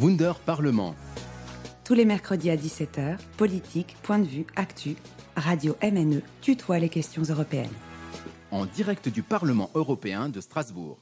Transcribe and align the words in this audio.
Wunder 0.00 0.32
Parlement. 0.46 0.94
Tous 1.84 1.92
les 1.92 2.06
mercredis 2.06 2.48
à 2.48 2.56
17h, 2.56 3.18
politique, 3.36 3.94
point 4.02 4.18
de 4.18 4.26
vue, 4.26 4.46
actu, 4.56 4.96
Radio 5.36 5.76
MNE 5.82 6.22
tutoie 6.40 6.78
les 6.78 6.88
questions 6.88 7.22
européennes. 7.22 7.68
En 8.50 8.64
direct 8.64 9.10
du 9.10 9.22
Parlement 9.22 9.70
européen 9.74 10.30
de 10.30 10.40
Strasbourg. 10.40 10.98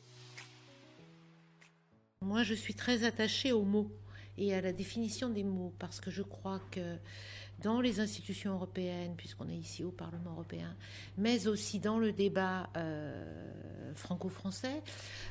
Moi, 2.25 2.43
je 2.43 2.55
suis 2.55 2.75
très 2.75 3.05
attachée 3.05 3.53
aux 3.53 3.63
mots 3.63 3.91
et 4.41 4.55
à 4.55 4.61
la 4.61 4.73
définition 4.73 5.29
des 5.29 5.45
mots 5.45 5.73
parce 5.79 6.01
que 6.01 6.11
je 6.11 6.23
crois 6.23 6.61
que 6.71 6.97
dans 7.63 7.83
les 7.83 8.01
institutions 8.01 8.55
européennes, 8.55 9.15
puisqu'on 9.17 9.49
est 9.51 9.57
ici 9.57 9.85
au 9.85 9.91
Parlement 9.91 10.33
européen, 10.33 10.75
mais 11.19 11.47
aussi 11.47 11.79
dans 11.79 11.99
le 11.99 12.11
débat 12.11 12.71
euh, 12.77 13.53
franco-français, 13.95 14.83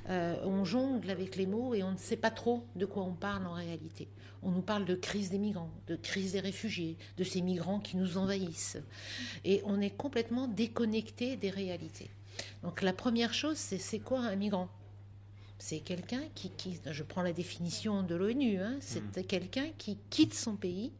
euh, 0.09 0.35
on 0.43 0.63
jongle 0.63 1.09
avec 1.09 1.35
les 1.35 1.47
mots 1.47 1.73
et 1.73 1.81
on 1.81 1.91
ne 1.91 1.97
sait 1.97 2.17
pas 2.17 2.29
trop 2.29 2.63
de 2.75 2.85
quoi 2.85 3.03
on 3.03 3.15
parle 3.15 3.47
en 3.47 3.53
réalité. 3.53 4.07
On 4.43 4.51
nous 4.51 4.61
parle 4.61 4.85
de 4.85 4.95
crise 4.95 5.31
des 5.31 5.39
migrants, 5.39 5.71
de 5.87 5.95
crise 5.95 6.33
des 6.33 6.39
réfugiés, 6.39 6.97
de 7.17 7.23
ces 7.23 7.41
migrants 7.41 7.79
qui 7.79 7.97
nous 7.97 8.17
envahissent. 8.17 8.77
Et 9.43 9.61
on 9.65 9.81
est 9.81 9.89
complètement 9.89 10.47
déconnecté 10.47 11.35
des 11.35 11.49
réalités. 11.49 12.11
Donc 12.61 12.83
la 12.83 12.93
première 12.93 13.33
chose, 13.33 13.57
c'est 13.57 13.79
c'est 13.79 13.99
quoi 13.99 14.19
un 14.19 14.35
migrant? 14.35 14.69
C'est 15.59 15.79
quelqu'un 15.79 16.21
qui, 16.33 16.49
qui, 16.49 16.79
je 16.89 17.03
prends 17.03 17.21
la 17.21 17.33
définition 17.33 18.01
de 18.01 18.15
l'ONU, 18.15 18.59
hein, 18.59 18.77
c'est 18.81 19.17
mmh. 19.17 19.23
quelqu'un 19.25 19.67
qui 19.77 19.97
quitte 20.09 20.33
son 20.33 20.55
pays 20.55 20.91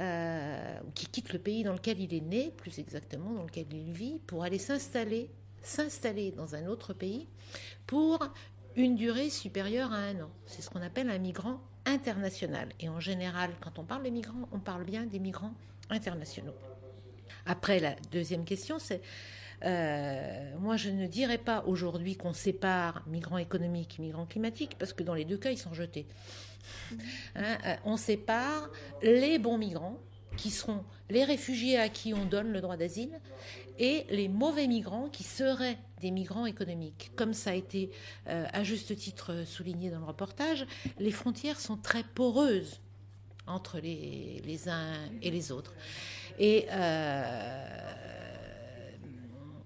euh, 0.00 0.78
qui 0.94 1.04
quitte 1.06 1.34
le 1.34 1.38
pays 1.38 1.64
dans 1.64 1.74
lequel 1.74 2.00
il 2.00 2.14
est 2.14 2.22
né, 2.22 2.50
plus 2.56 2.78
exactement 2.78 3.34
dans 3.34 3.42
lequel 3.42 3.66
il 3.70 3.92
vit, 3.92 4.20
pour 4.26 4.42
aller 4.42 4.58
s'installer, 4.58 5.28
s'installer 5.62 6.32
dans 6.32 6.54
un 6.54 6.66
autre 6.66 6.94
pays 6.94 7.28
pour 7.86 8.26
une 8.74 8.96
durée 8.96 9.28
supérieure 9.28 9.92
à 9.92 9.98
un 9.98 10.22
an. 10.22 10.30
C'est 10.46 10.62
ce 10.62 10.70
qu'on 10.70 10.80
appelle 10.80 11.10
un 11.10 11.18
migrant 11.18 11.60
international. 11.84 12.70
Et 12.80 12.88
en 12.88 13.00
général, 13.00 13.50
quand 13.60 13.78
on 13.78 13.84
parle 13.84 14.04
des 14.04 14.10
migrants, 14.10 14.48
on 14.52 14.60
parle 14.60 14.84
bien 14.84 15.04
des 15.04 15.18
migrants 15.18 15.52
internationaux. 15.90 16.56
Après, 17.44 17.78
la 17.78 17.94
deuxième 18.12 18.46
question, 18.46 18.78
c'est 18.78 19.02
euh, 19.64 20.58
moi, 20.58 20.76
je 20.76 20.90
ne 20.90 21.06
dirais 21.06 21.38
pas 21.38 21.64
aujourd'hui 21.66 22.16
qu'on 22.16 22.32
sépare 22.32 23.02
migrants 23.06 23.38
économiques 23.38 23.96
et 23.98 24.02
migrants 24.02 24.26
climatiques, 24.26 24.76
parce 24.78 24.92
que 24.92 25.02
dans 25.02 25.14
les 25.14 25.24
deux 25.24 25.38
cas, 25.38 25.50
ils 25.50 25.58
sont 25.58 25.74
jetés. 25.74 26.06
Hein, 27.36 27.58
euh, 27.66 27.74
on 27.84 27.96
sépare 27.96 28.70
les 29.02 29.38
bons 29.38 29.58
migrants, 29.58 29.98
qui 30.36 30.50
seront 30.50 30.82
les 31.10 31.24
réfugiés 31.24 31.78
à 31.78 31.88
qui 31.88 32.14
on 32.14 32.24
donne 32.24 32.52
le 32.52 32.60
droit 32.60 32.76
d'asile, 32.76 33.20
et 33.78 34.06
les 34.10 34.28
mauvais 34.28 34.66
migrants 34.66 35.08
qui 35.08 35.24
seraient 35.24 35.78
des 36.00 36.10
migrants 36.10 36.46
économiques. 36.46 37.10
Comme 37.16 37.34
ça 37.34 37.50
a 37.50 37.54
été 37.54 37.90
euh, 38.28 38.46
à 38.52 38.64
juste 38.64 38.96
titre 38.96 39.44
souligné 39.46 39.90
dans 39.90 39.98
le 39.98 40.04
reportage, 40.04 40.66
les 40.98 41.10
frontières 41.10 41.60
sont 41.60 41.76
très 41.76 42.02
poreuses 42.02 42.80
entre 43.46 43.78
les, 43.78 44.42
les 44.44 44.68
uns 44.68 44.92
et 45.20 45.30
les 45.30 45.52
autres. 45.52 45.74
Et 46.38 46.66
euh, 46.70 47.92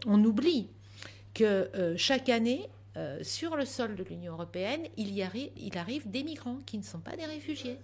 on 0.07 0.23
oublie 0.25 0.69
que 1.35 1.95
chaque 1.97 2.31
année, 2.31 2.69
euh, 2.97 3.19
sur 3.23 3.57
le 3.57 3.67
sol 3.67 3.95
de 3.95 4.03
l'Union 4.05 4.33
européenne, 4.33 4.81
il, 4.97 5.13
y 5.13 5.23
arrive, 5.23 5.51
il 5.59 5.77
arrive 5.77 6.11
des 6.11 6.23
migrants 6.23 6.61
qui 6.65 6.79
ne 6.79 6.83
sont 6.83 7.01
pas 7.01 7.15
des 7.15 7.27
réfugiés. 7.27 7.79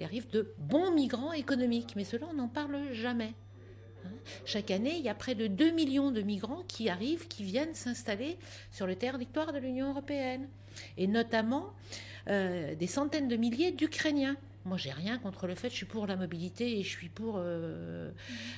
Il 0.00 0.04
arrive 0.04 0.28
de 0.30 0.54
bons 0.56 0.90
migrants 0.90 1.34
économiques, 1.34 1.92
mais 1.96 2.04
cela, 2.04 2.26
on 2.30 2.34
n'en 2.34 2.48
parle 2.48 2.92
jamais. 2.92 3.34
Hein. 4.06 4.08
Chaque 4.46 4.70
année, 4.70 4.96
il 4.96 5.04
y 5.04 5.10
a 5.10 5.14
près 5.14 5.34
de 5.34 5.48
2 5.48 5.70
millions 5.72 6.10
de 6.10 6.22
migrants 6.22 6.62
qui 6.66 6.88
arrivent, 6.88 7.28
qui 7.28 7.44
viennent 7.44 7.74
s'installer 7.74 8.38
sur 8.70 8.86
le 8.86 8.96
territoire 8.96 9.52
de 9.52 9.58
l'Union 9.58 9.90
européenne. 9.90 10.48
Et 10.96 11.06
notamment 11.06 11.74
euh, 12.28 12.74
des 12.74 12.86
centaines 12.86 13.28
de 13.28 13.36
milliers 13.36 13.70
d'Ukrainiens 13.70 14.36
moi, 14.64 14.78
j'ai 14.78 14.92
rien 14.92 15.18
contre 15.18 15.46
le 15.46 15.54
fait, 15.54 15.68
je 15.70 15.74
suis 15.74 15.86
pour 15.86 16.06
la 16.06 16.16
mobilité 16.16 16.78
et 16.78 16.82
je 16.82 16.88
suis 16.88 17.08
pour 17.08 17.36
euh, 17.36 18.10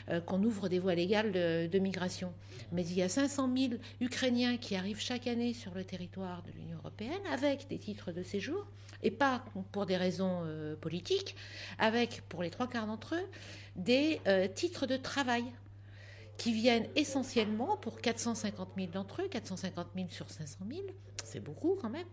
euh, 0.09 0.21
qu'on 0.21 0.43
ouvre 0.43 0.69
des 0.69 0.79
voies 0.79 0.95
légales 0.95 1.33
de, 1.33 1.79
migration. 1.79 2.33
Mais 2.73 2.83
il 2.87 2.95
y 2.95 3.03
a 3.03 3.09
500 3.09 3.51
000 3.57 3.75
Ukrainiens 4.01 4.57
qui 4.57 4.77
arrivent 4.77 5.01
chaque 5.01 5.27
année 5.27 5.53
sur 5.53 5.75
le 5.75 5.85
territoire 5.85 6.43
de 6.43 6.53
l'Union 6.53 6.79
européenne 6.79 7.21
avec 7.33 7.69
des 7.69 7.79
titres 7.79 8.13
de 8.13 8.23
séjour, 8.23 8.67
et 9.03 9.11
pas 9.11 9.45
pour 9.73 9.85
des 9.87 9.97
raisons 9.97 10.43
euh, 10.45 10.75
politiques, 10.77 11.37
avec, 11.79 12.23
pour 12.29 12.43
les 12.43 12.51
trois 12.51 12.69
quarts 12.69 12.87
d'entre 12.87 13.15
eux, 13.17 13.27
des 13.77 14.21
titres 14.55 14.87
de 14.87 14.97
travail 14.97 15.45
qui 16.39 16.53
viennent 16.53 16.87
essentiellement 16.97 17.77
pour 17.77 18.01
450 18.01 18.71
000 18.77 18.91
d'entre 18.93 19.23
eux, 19.23 19.29
450 19.29 19.89
000 19.95 20.09
sur 20.11 20.31
500 20.31 20.59
000, 20.69 20.83
c'est 21.25 21.41
beaucoup 21.41 21.77
quand 21.81 21.91
même, 21.91 22.07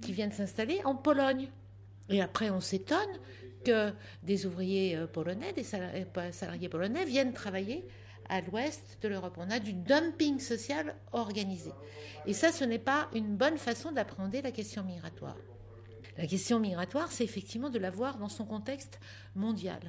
qui 0.00 0.12
viennent 0.12 0.32
s'installer 0.32 0.80
en 0.84 0.94
Pologne. 0.94 1.48
Et 2.10 2.20
après, 2.20 2.50
on 2.50 2.60
s'étonne 2.60 2.98
que 3.64 3.92
des 4.22 4.46
ouvriers 4.46 4.96
euh, 4.96 5.06
polonais, 5.06 5.52
des 5.52 5.66
euh, 5.74 6.32
salariés 6.32 6.68
polonais 6.68 7.04
viennent 7.04 7.32
travailler 7.32 7.86
à 8.28 8.40
l'ouest 8.40 8.98
de 9.02 9.08
l'Europe. 9.08 9.36
On 9.38 9.50
a 9.50 9.58
du 9.58 9.72
dumping 9.72 10.38
social 10.38 10.94
organisé. 11.12 11.70
Et 12.26 12.32
ça, 12.32 12.52
ce 12.52 12.64
n'est 12.64 12.78
pas 12.78 13.08
une 13.14 13.36
bonne 13.36 13.58
façon 13.58 13.92
d'appréhender 13.92 14.42
la 14.42 14.52
question 14.52 14.84
migratoire. 14.84 15.36
La 16.16 16.26
question 16.26 16.58
migratoire, 16.58 17.10
c'est 17.10 17.24
effectivement 17.24 17.70
de 17.70 17.78
la 17.78 17.90
voir 17.90 18.18
dans 18.18 18.28
son 18.28 18.44
contexte 18.44 19.00
mondial. 19.34 19.80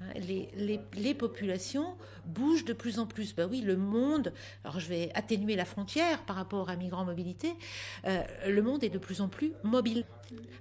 Hein, 0.00 0.12
les, 0.16 1.14
populations 1.14 1.96
bougent 2.24 2.64
de 2.64 2.72
plus 2.72 2.98
en 2.98 3.06
plus. 3.06 3.34
Ben 3.34 3.48
oui, 3.50 3.60
le 3.60 3.76
monde, 3.76 4.32
alors 4.64 4.80
je 4.80 4.88
vais 4.88 5.10
atténuer 5.14 5.56
la 5.56 5.64
frontière 5.64 6.24
par 6.24 6.36
rapport 6.36 6.70
à 6.70 6.76
migrants 6.76 7.04
mobilité, 7.04 7.52
euh, 8.06 8.22
le 8.48 8.62
monde 8.62 8.82
est 8.82 8.88
de 8.88 8.98
plus 8.98 9.20
en 9.20 9.28
plus 9.28 9.52
mobile. 9.62 10.04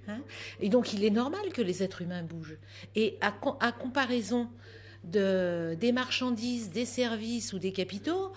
Hein. 0.07 0.21
et 0.59 0.69
donc 0.69 0.93
il 0.93 1.05
est 1.05 1.11
normal 1.11 1.53
que 1.53 1.61
les 1.61 1.83
êtres 1.83 2.01
humains 2.01 2.23
bougent. 2.23 2.57
Et 2.95 3.17
à, 3.21 3.31
comparaison 3.71 4.49
de, 5.03 5.77
des 5.79 5.91
marchandises, 5.91 6.71
des 6.71 6.85
services 6.85 7.53
ou 7.53 7.59
des 7.59 7.71
capitaux, 7.71 8.33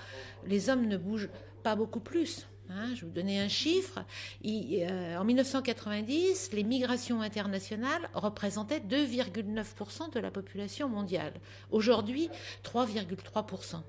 les 0.47 0.69
hommes 0.69 0.87
ne 0.87 0.99
bougent 0.99 1.31
pas 1.63 1.75
beaucoup 1.75 2.01
plus. 2.01 2.47
Hein, 2.75 2.95
je 2.95 3.01
vais 3.01 3.07
vous 3.07 3.13
donner 3.13 3.41
un 3.41 3.49
chiffre. 3.49 4.05
Euh, 4.45 5.17
en 5.17 5.25
1990, 5.25 6.51
les 6.53 6.65
migrations 6.65 7.21
internationales 7.21 8.09
représentaient 8.15 8.81
2,9% 8.81 10.13
de 10.13 10.21
la 10.21 10.31
population 10.31 10.89
mondiale. 10.89 11.35
Aujourd'hui, 11.71 12.31
3,3%. 12.65 13.83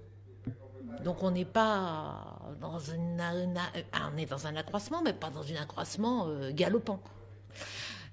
Donc 1.03 1.23
on 1.23 1.31
n'est 1.31 1.45
pas 1.45 2.55
dans 2.61 2.79
une, 2.79 3.21
on 3.21 4.17
est 4.17 4.25
dans 4.25 4.47
un 4.47 4.55
accroissement, 4.55 5.01
mais 5.03 5.13
pas 5.13 5.29
dans 5.29 5.43
un 5.43 5.61
accroissement 5.61 6.27
euh, 6.27 6.51
galopant. 6.51 6.99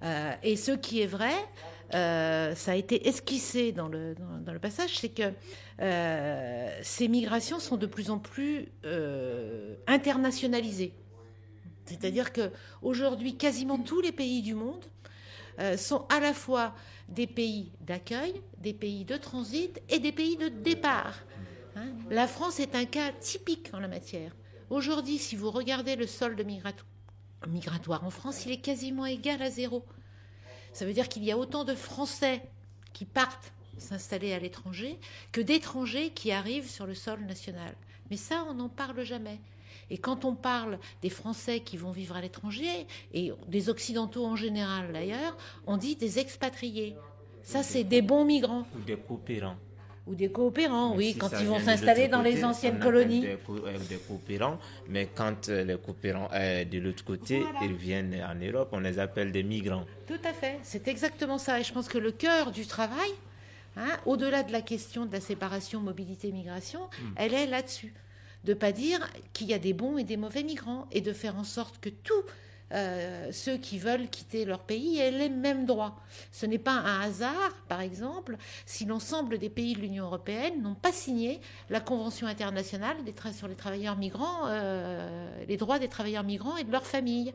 Euh, 0.02 0.32
et 0.42 0.56
ce 0.56 0.72
qui 0.72 1.02
est 1.02 1.06
vrai, 1.06 1.34
euh, 1.94 2.54
ça 2.54 2.72
a 2.72 2.74
été 2.74 3.08
esquissé 3.08 3.72
dans 3.72 3.88
le, 3.88 4.14
passage, 4.60 4.98
c'est 4.98 5.08
que 5.08 5.32
euh, 5.80 6.78
ces 6.82 7.08
migrations 7.08 7.58
sont 7.58 7.76
de 7.76 7.86
plus 7.86 8.10
en 8.10 8.18
plus 8.18 8.68
internationalisées. 9.86 10.92
C'est-à-dire 11.86 12.32
que 12.32 12.50
aujourd'hui, 12.82 13.36
quasiment 13.36 13.78
tous 13.78 14.00
les 14.00 14.12
pays 14.12 14.42
du 14.42 14.54
monde 14.54 14.84
sont 15.76 16.06
à 16.08 16.20
la 16.20 16.32
fois 16.32 16.74
des 17.08 17.26
pays 17.26 17.72
d'accueil, 17.80 18.40
des 18.58 18.72
pays 18.72 19.04
de 19.04 19.16
transit 19.16 19.80
et 19.88 19.98
des 19.98 20.12
pays 20.12 20.36
de 20.36 20.48
départ. 20.48 21.18
Hein. 21.76 21.86
la 22.10 22.26
France 22.26 22.58
est 22.58 22.74
un 22.74 22.84
cas 22.84 23.12
typique 23.12 23.70
en 23.72 23.80
la 23.80 23.88
matière. 23.88 24.34
Aujourd'hui, 24.70 25.18
si 25.18 25.34
vous 25.34 25.50
regardez 25.50 25.96
le 25.96 26.06
solde 26.06 26.44
migratoire 27.48 28.04
en 28.04 28.10
France, 28.10 28.46
il 28.46 28.52
est 28.52 28.60
quasiment 28.60 29.06
égal 29.06 29.42
à 29.42 29.50
zéro. 29.50 29.84
Ça 30.72 30.84
veut 30.86 30.92
dire 30.92 31.08
qu'il 31.08 31.24
y 31.24 31.32
a 31.32 31.38
autant 31.38 31.64
de 31.64 31.74
Français 31.74 32.42
qui 32.92 33.04
partent 33.04 33.52
s'installer 33.78 34.32
à 34.32 34.38
l'étranger 34.38 34.98
que 35.32 35.40
d'étrangers 35.40 36.10
qui 36.10 36.32
arrivent 36.32 36.68
sur 36.68 36.86
le 36.86 36.94
sol 36.94 37.20
national. 37.24 37.74
Mais 38.10 38.16
ça, 38.16 38.44
on 38.48 38.54
n'en 38.54 38.68
parle 38.68 39.02
jamais. 39.04 39.40
Et 39.88 39.98
quand 39.98 40.24
on 40.24 40.34
parle 40.34 40.78
des 41.02 41.10
Français 41.10 41.60
qui 41.60 41.76
vont 41.76 41.90
vivre 41.90 42.16
à 42.16 42.20
l'étranger, 42.20 42.86
et 43.12 43.32
des 43.48 43.68
Occidentaux 43.68 44.24
en 44.24 44.36
général 44.36 44.92
d'ailleurs, 44.92 45.36
on 45.66 45.76
dit 45.76 45.96
des 45.96 46.18
expatriés. 46.18 46.96
Ça, 47.42 47.62
c'est 47.62 47.84
des 47.84 48.02
bons 48.02 48.24
migrants. 48.24 48.66
Ou 48.76 48.82
des 48.82 48.96
coopérants 48.96 49.56
ou 50.10 50.14
des 50.16 50.30
coopérants, 50.30 50.96
oui, 50.96 51.14
quand 51.18 51.30
ils 51.40 51.46
vont 51.46 51.60
s'installer 51.60 52.08
dans 52.08 52.20
les 52.20 52.44
anciennes 52.44 52.80
colonies. 52.80 53.20
Des, 53.20 53.38
des, 53.88 53.96
coopérants, 53.96 54.58
mais 54.88 55.08
quand 55.14 55.48
euh, 55.48 55.62
les 55.62 55.76
coopérants 55.78 56.28
euh, 56.34 56.64
de 56.64 56.78
l'autre 56.78 57.04
côté, 57.04 57.42
ils 57.62 57.74
viennent 57.74 58.16
en 58.28 58.34
Europe, 58.34 58.70
on 58.72 58.80
les 58.80 58.98
appelle 58.98 59.30
des 59.30 59.44
migrants. 59.44 59.84
Tout 60.08 60.18
à 60.24 60.32
fait, 60.32 60.58
c'est 60.62 60.88
exactement 60.88 61.38
ça. 61.38 61.60
Et 61.60 61.62
je 61.62 61.72
pense 61.72 61.88
que 61.88 61.98
le 61.98 62.10
cœur 62.10 62.50
du 62.50 62.66
travail, 62.66 63.10
hein, 63.76 63.88
au-delà 64.04 64.42
de 64.42 64.50
la 64.50 64.62
question 64.62 65.06
de 65.06 65.12
la 65.12 65.20
séparation 65.20 65.80
mobilité-migration, 65.80 66.80
hmm. 66.80 67.12
elle 67.16 67.34
est 67.34 67.46
là-dessus. 67.46 67.94
De 68.42 68.52
ne 68.52 68.58
pas 68.58 68.72
dire 68.72 68.98
qu'il 69.32 69.46
y 69.46 69.54
a 69.54 69.58
des 69.58 69.74
bons 69.74 69.96
et 69.96 70.04
des 70.04 70.16
mauvais 70.16 70.42
migrants, 70.42 70.88
et 70.90 71.02
de 71.02 71.12
faire 71.12 71.36
en 71.36 71.44
sorte 71.44 71.78
que 71.80 71.90
tout 71.90 72.24
euh, 72.72 73.32
ceux 73.32 73.56
qui 73.56 73.78
veulent 73.78 74.08
quitter 74.08 74.44
leur 74.44 74.60
pays 74.60 74.98
aient 74.98 75.10
les 75.10 75.28
mêmes 75.28 75.66
droits. 75.66 75.96
Ce 76.30 76.46
n'est 76.46 76.58
pas 76.58 76.72
un 76.72 77.00
hasard, 77.00 77.52
par 77.68 77.80
exemple, 77.80 78.36
si 78.66 78.84
l'ensemble 78.84 79.38
des 79.38 79.50
pays 79.50 79.74
de 79.74 79.80
l'Union 79.80 80.04
européenne 80.04 80.62
n'ont 80.62 80.74
pas 80.74 80.92
signé 80.92 81.40
la 81.68 81.80
Convention 81.80 82.26
internationale 82.26 83.02
des 83.04 83.14
sur 83.32 83.48
les 83.48 83.54
travailleurs 83.54 83.96
migrants, 83.96 84.46
euh, 84.46 85.44
les 85.46 85.56
droits 85.56 85.78
des 85.78 85.88
travailleurs 85.88 86.24
migrants 86.24 86.56
et 86.56 86.64
de 86.64 86.72
leurs 86.72 86.86
familles. 86.86 87.34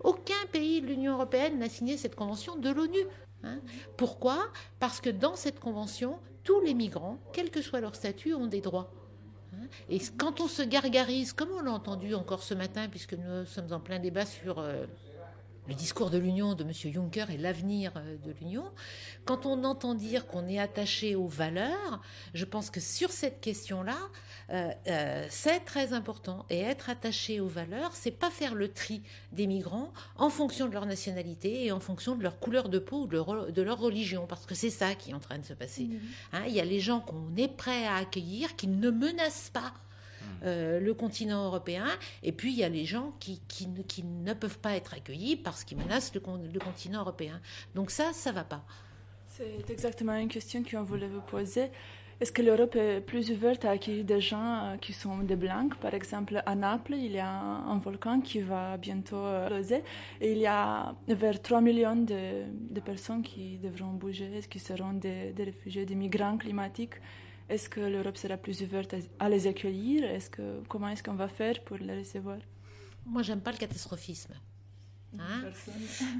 Aucun 0.00 0.34
pays 0.52 0.80
de 0.80 0.86
l'Union 0.86 1.14
européenne 1.14 1.58
n'a 1.58 1.68
signé 1.68 1.96
cette 1.96 2.14
convention 2.14 2.56
de 2.56 2.70
l'ONU. 2.70 3.06
Hein. 3.42 3.58
Pourquoi? 3.96 4.38
Parce 4.78 5.00
que 5.00 5.10
dans 5.10 5.36
cette 5.36 5.60
convention, 5.60 6.18
tous 6.44 6.60
les 6.60 6.74
migrants, 6.74 7.18
quel 7.32 7.50
que 7.50 7.62
soit 7.62 7.80
leur 7.80 7.94
statut, 7.94 8.34
ont 8.34 8.46
des 8.46 8.60
droits. 8.60 8.92
Hein. 9.60 9.66
Et 9.88 9.98
quand 10.16 10.40
on 10.40 10.48
se 10.48 10.62
gargarise, 10.62 11.32
comme 11.32 11.50
on 11.52 11.62
l'a 11.62 11.72
entendu 11.72 12.14
encore 12.14 12.42
ce 12.42 12.54
matin, 12.54 12.88
puisque 12.88 13.14
nous 13.14 13.44
sommes 13.46 13.72
en 13.72 13.80
plein 13.80 13.98
débat 13.98 14.26
sur 14.26 14.58
euh, 14.58 14.86
le 15.68 15.74
discours 15.74 16.10
de 16.10 16.18
l'Union 16.18 16.54
de 16.54 16.62
M. 16.62 16.72
Juncker 16.72 17.30
et 17.30 17.36
l'avenir 17.36 17.92
euh, 17.96 18.16
de 18.24 18.32
l'Union, 18.40 18.64
quand 19.24 19.46
on 19.46 19.64
entend 19.64 19.94
dire 19.94 20.26
qu'on 20.26 20.46
est 20.48 20.58
attaché 20.58 21.14
aux 21.14 21.26
valeurs, 21.26 22.02
je 22.34 22.44
pense 22.44 22.70
que 22.70 22.80
sur 22.80 23.10
cette 23.10 23.40
question-là, 23.40 23.96
euh, 24.50 24.70
euh, 24.88 25.26
c'est 25.30 25.60
très 25.60 25.92
important. 25.92 26.44
Et 26.50 26.60
être 26.60 26.90
attaché 26.90 27.40
aux 27.40 27.48
valeurs, 27.48 27.92
c'est 27.94 28.10
pas 28.10 28.30
faire 28.30 28.54
le 28.54 28.72
tri 28.72 29.02
des 29.32 29.46
migrants 29.46 29.92
en 30.16 30.28
fonction 30.28 30.68
de 30.68 30.72
leur 30.72 30.86
nationalité 30.86 31.66
et 31.66 31.72
en 31.72 31.80
fonction 31.80 32.14
de 32.16 32.22
leur 32.22 32.38
couleur 32.38 32.68
de 32.68 32.78
peau 32.78 33.02
ou 33.02 33.06
de 33.06 33.62
leur, 33.62 33.78
religion, 33.78 34.26
parce 34.26 34.46
que 34.46 34.54
c'est 34.54 34.70
ça 34.70 34.94
qui 34.94 35.10
est 35.10 35.14
en 35.14 35.20
train 35.20 35.38
de 35.38 35.44
se 35.44 35.54
passer. 35.54 35.84
Mmh. 35.84 36.00
Hein, 36.32 36.42
il 36.46 36.54
y 36.54 36.60
a 36.60 36.64
les 36.64 36.80
gens 36.80 37.00
qu'on 37.00 37.34
est 37.36 37.48
prêt 37.48 37.86
à 37.86 37.96
accueillir 37.96 38.54
qui 38.56 38.68
ne 38.68 38.90
menacent 38.90 39.50
pas 39.50 39.72
euh, 40.42 40.80
le 40.80 40.94
continent 40.94 41.46
européen. 41.46 41.86
Et 42.22 42.32
puis, 42.32 42.52
il 42.52 42.58
y 42.58 42.64
a 42.64 42.68
les 42.68 42.84
gens 42.84 43.12
qui, 43.20 43.40
qui, 43.48 44.02
ne 44.02 44.32
peuvent 44.34 44.58
pas 44.58 44.74
être 44.76 44.94
accueillis 44.94 45.36
parce 45.36 45.64
qu'ils 45.64 45.78
menacent 45.78 46.12
le, 46.14 46.20
continent 46.20 47.00
européen. 47.00 47.40
Donc 47.74 47.90
ça, 47.90 48.12
ça 48.12 48.32
va 48.32 48.44
pas. 48.44 48.64
C'est 49.28 49.68
exactement 49.70 50.14
une 50.14 50.28
question 50.28 50.62
qu'on 50.62 50.82
voulait 50.82 51.08
vous 51.08 51.20
poser. 51.20 51.70
Est-ce 52.20 52.30
que 52.30 52.42
l'Europe 52.42 52.76
est 52.76 53.00
plus 53.00 53.32
ouverte 53.32 53.64
à 53.64 53.70
accueillir 53.70 54.04
des 54.04 54.20
gens 54.20 54.64
euh, 54.64 54.76
qui 54.76 54.92
sont 54.92 55.18
des 55.18 55.34
blancs? 55.34 55.74
Par 55.76 55.92
exemple, 55.94 56.40
à 56.46 56.54
Naples, 56.54 56.94
il 56.94 57.12
y 57.12 57.18
a 57.18 57.28
un, 57.28 57.78
volcan 57.78 58.20
qui 58.20 58.38
va 58.40 58.76
bientôt 58.76 59.26
exploser 59.36 59.82
et 60.20 60.32
il 60.32 60.38
y 60.38 60.46
a 60.46 60.94
vers 61.08 61.42
3 61.42 61.60
millions 61.60 61.96
de, 61.96 62.80
personnes 62.80 63.22
qui 63.22 63.58
devront 63.58 63.92
bouger, 63.92 64.40
qui 64.48 64.60
seront 64.60 64.92
des 64.92 65.34
réfugiés, 65.36 65.84
des 65.84 65.96
migrants 65.96 66.38
climatiques. 66.38 66.94
Est-ce 67.48 67.68
que 67.68 67.80
l'Europe 67.80 68.16
sera 68.16 68.36
plus 68.36 68.62
ouverte 68.62 68.94
à 69.18 69.28
les 69.28 69.46
accueillir? 69.46 70.04
Est-ce 70.04 70.30
que, 70.30 70.62
Comment 70.68 70.88
est-ce 70.88 71.02
qu'on 71.02 71.14
va 71.14 71.28
faire 71.28 71.62
pour 71.64 71.76
les 71.76 71.98
recevoir? 71.98 72.38
Moi, 73.06 73.22
j'aime 73.22 73.40
pas 73.40 73.52
le 73.52 73.58
catastrophisme. 73.58 74.34
Hein? 75.18 75.44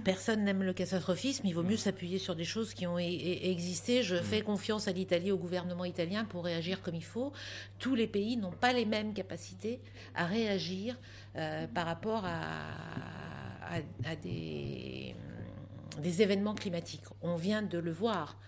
Personne 0.04 0.44
n'aime 0.44 0.62
le 0.62 0.72
catastrophisme. 0.72 1.46
Il 1.46 1.54
vaut 1.54 1.62
mieux 1.62 1.76
s'appuyer 1.76 2.18
sur 2.18 2.36
des 2.36 2.44
choses 2.44 2.74
qui 2.74 2.86
ont 2.86 2.98
existé. 2.98 4.02
Je 4.02 4.16
fais 4.16 4.42
confiance 4.42 4.86
à 4.86 4.92
l'Italie, 4.92 5.32
au 5.32 5.38
gouvernement 5.38 5.84
italien 5.84 6.24
pour 6.24 6.44
réagir 6.44 6.82
comme 6.82 6.94
il 6.94 7.04
faut. 7.04 7.32
Tous 7.78 7.94
les 7.94 8.06
pays 8.06 8.36
n'ont 8.36 8.52
pas 8.52 8.72
les 8.72 8.84
mêmes 8.84 9.14
capacités 9.14 9.80
à 10.14 10.26
réagir 10.26 10.96
euh, 11.36 11.66
par 11.66 11.86
rapport 11.86 12.24
à, 12.24 13.80
des, 14.22 15.16
des 15.98 16.22
événements 16.22 16.54
climatiques. 16.54 17.04
On 17.22 17.36
vient 17.36 17.62
de 17.62 17.78
le 17.78 17.90
voir. 17.90 18.38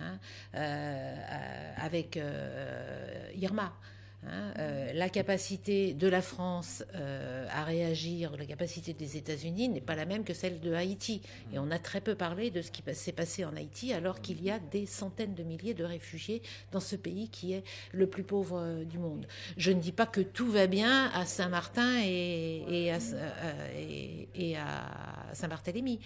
Hein, 0.00 0.18
euh, 0.54 1.72
avec 1.78 2.16
euh, 2.16 3.30
Irma. 3.34 3.72
Hein, 4.24 4.52
euh, 4.58 4.92
la 4.92 5.08
capacité 5.08 5.94
de 5.94 6.08
la 6.08 6.20
France 6.20 6.82
euh, 6.94 7.46
à 7.50 7.62
réagir, 7.62 8.36
la 8.36 8.46
capacité 8.46 8.92
des 8.92 9.16
États-Unis 9.16 9.68
n'est 9.68 9.80
pas 9.80 9.94
la 9.94 10.04
même 10.04 10.24
que 10.24 10.34
celle 10.34 10.58
de 10.58 10.72
Haïti. 10.72 11.22
Et 11.52 11.58
on 11.58 11.70
a 11.70 11.78
très 11.78 12.00
peu 12.00 12.14
parlé 12.16 12.50
de 12.50 12.60
ce 12.60 12.70
qui 12.70 12.82
s'est 12.94 13.12
passé 13.12 13.44
en 13.44 13.54
Haïti, 13.54 13.92
alors 13.92 14.20
qu'il 14.20 14.42
y 14.42 14.50
a 14.50 14.58
des 14.58 14.86
centaines 14.86 15.34
de 15.34 15.44
milliers 15.44 15.74
de 15.74 15.84
réfugiés 15.84 16.42
dans 16.72 16.80
ce 16.80 16.96
pays 16.96 17.28
qui 17.28 17.52
est 17.52 17.62
le 17.92 18.08
plus 18.08 18.24
pauvre 18.24 18.58
euh, 18.58 18.84
du 18.84 18.98
monde. 18.98 19.26
Je 19.56 19.70
ne 19.70 19.80
dis 19.80 19.92
pas 19.92 20.06
que 20.06 20.22
tout 20.22 20.50
va 20.50 20.66
bien 20.66 21.10
à 21.14 21.24
Saint-Martin 21.24 22.00
et, 22.02 22.90
à, 22.90 22.98
Saint-Barthélemy, 25.34 26.00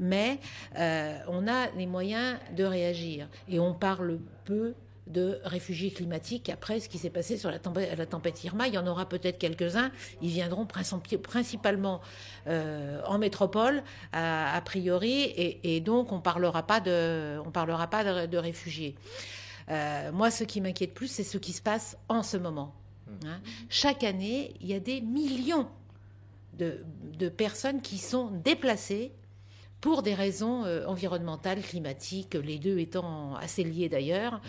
mais 0.00 0.38
on 0.74 1.48
a 1.48 1.70
les 1.76 1.86
moyens 1.86 2.38
de 2.56 2.64
réagir. 2.64 3.28
Et 3.48 3.58
on 3.58 3.74
parle 3.74 4.18
peu 4.44 4.74
de 5.06 5.40
réfugiés 5.44 5.90
climatiques 5.90 6.48
après 6.48 6.80
ce 6.80 6.88
qui 6.88 6.98
s'est 6.98 7.10
passé 7.10 7.36
sur 7.36 7.50
la 7.50 7.58
tempête, 7.58 8.44
Irma. 8.44 8.66
Il 8.68 8.74
y 8.74 8.78
en 8.78 8.86
aura 8.86 9.08
peut-être 9.08 9.38
quelques-uns. 9.38 9.90
Ils 10.22 10.30
viendront 10.30 10.66
principalement 10.66 12.00
euh, 12.46 13.00
en 13.06 13.18
métropole, 13.18 13.82
a, 14.12 14.60
priori, 14.64 15.32
et, 15.36 15.80
donc 15.80 16.12
on 16.12 16.20
parlera 16.20 16.66
pas 16.66 16.80
de, 16.80 17.38
on 17.44 17.50
parlera 17.50 17.88
pas 17.88 18.26
de, 18.26 18.36
réfugiés. 18.36 18.96
Euh, 19.68 20.12
moi, 20.12 20.30
ce 20.30 20.44
qui 20.44 20.60
m'inquiète 20.60 20.94
plus, 20.94 21.08
c'est 21.08 21.24
ce 21.24 21.38
qui 21.38 21.52
se 21.52 21.62
passe 21.62 21.96
en 22.08 22.22
ce 22.22 22.36
moment. 22.36 22.74
Hein. 23.24 23.40
Chaque 23.68 24.04
année, 24.04 24.54
il 24.60 24.66
y 24.66 24.74
a 24.74 24.80
des 24.80 25.00
millions 25.00 25.68
de 26.58 27.28
personnes 27.28 27.82
qui 27.82 27.98
sont 27.98 28.30
déplacées 28.30 29.12
pour 29.80 30.02
des 30.02 30.14
raisons 30.14 30.64
euh, 30.64 30.86
environnementales, 30.86 31.60
climatiques, 31.60 32.34
les 32.34 32.58
deux 32.58 32.78
étant 32.78 33.34
assez 33.36 33.62
liés 33.62 33.88
d'ailleurs, 33.88 34.34
mmh. 34.34 34.40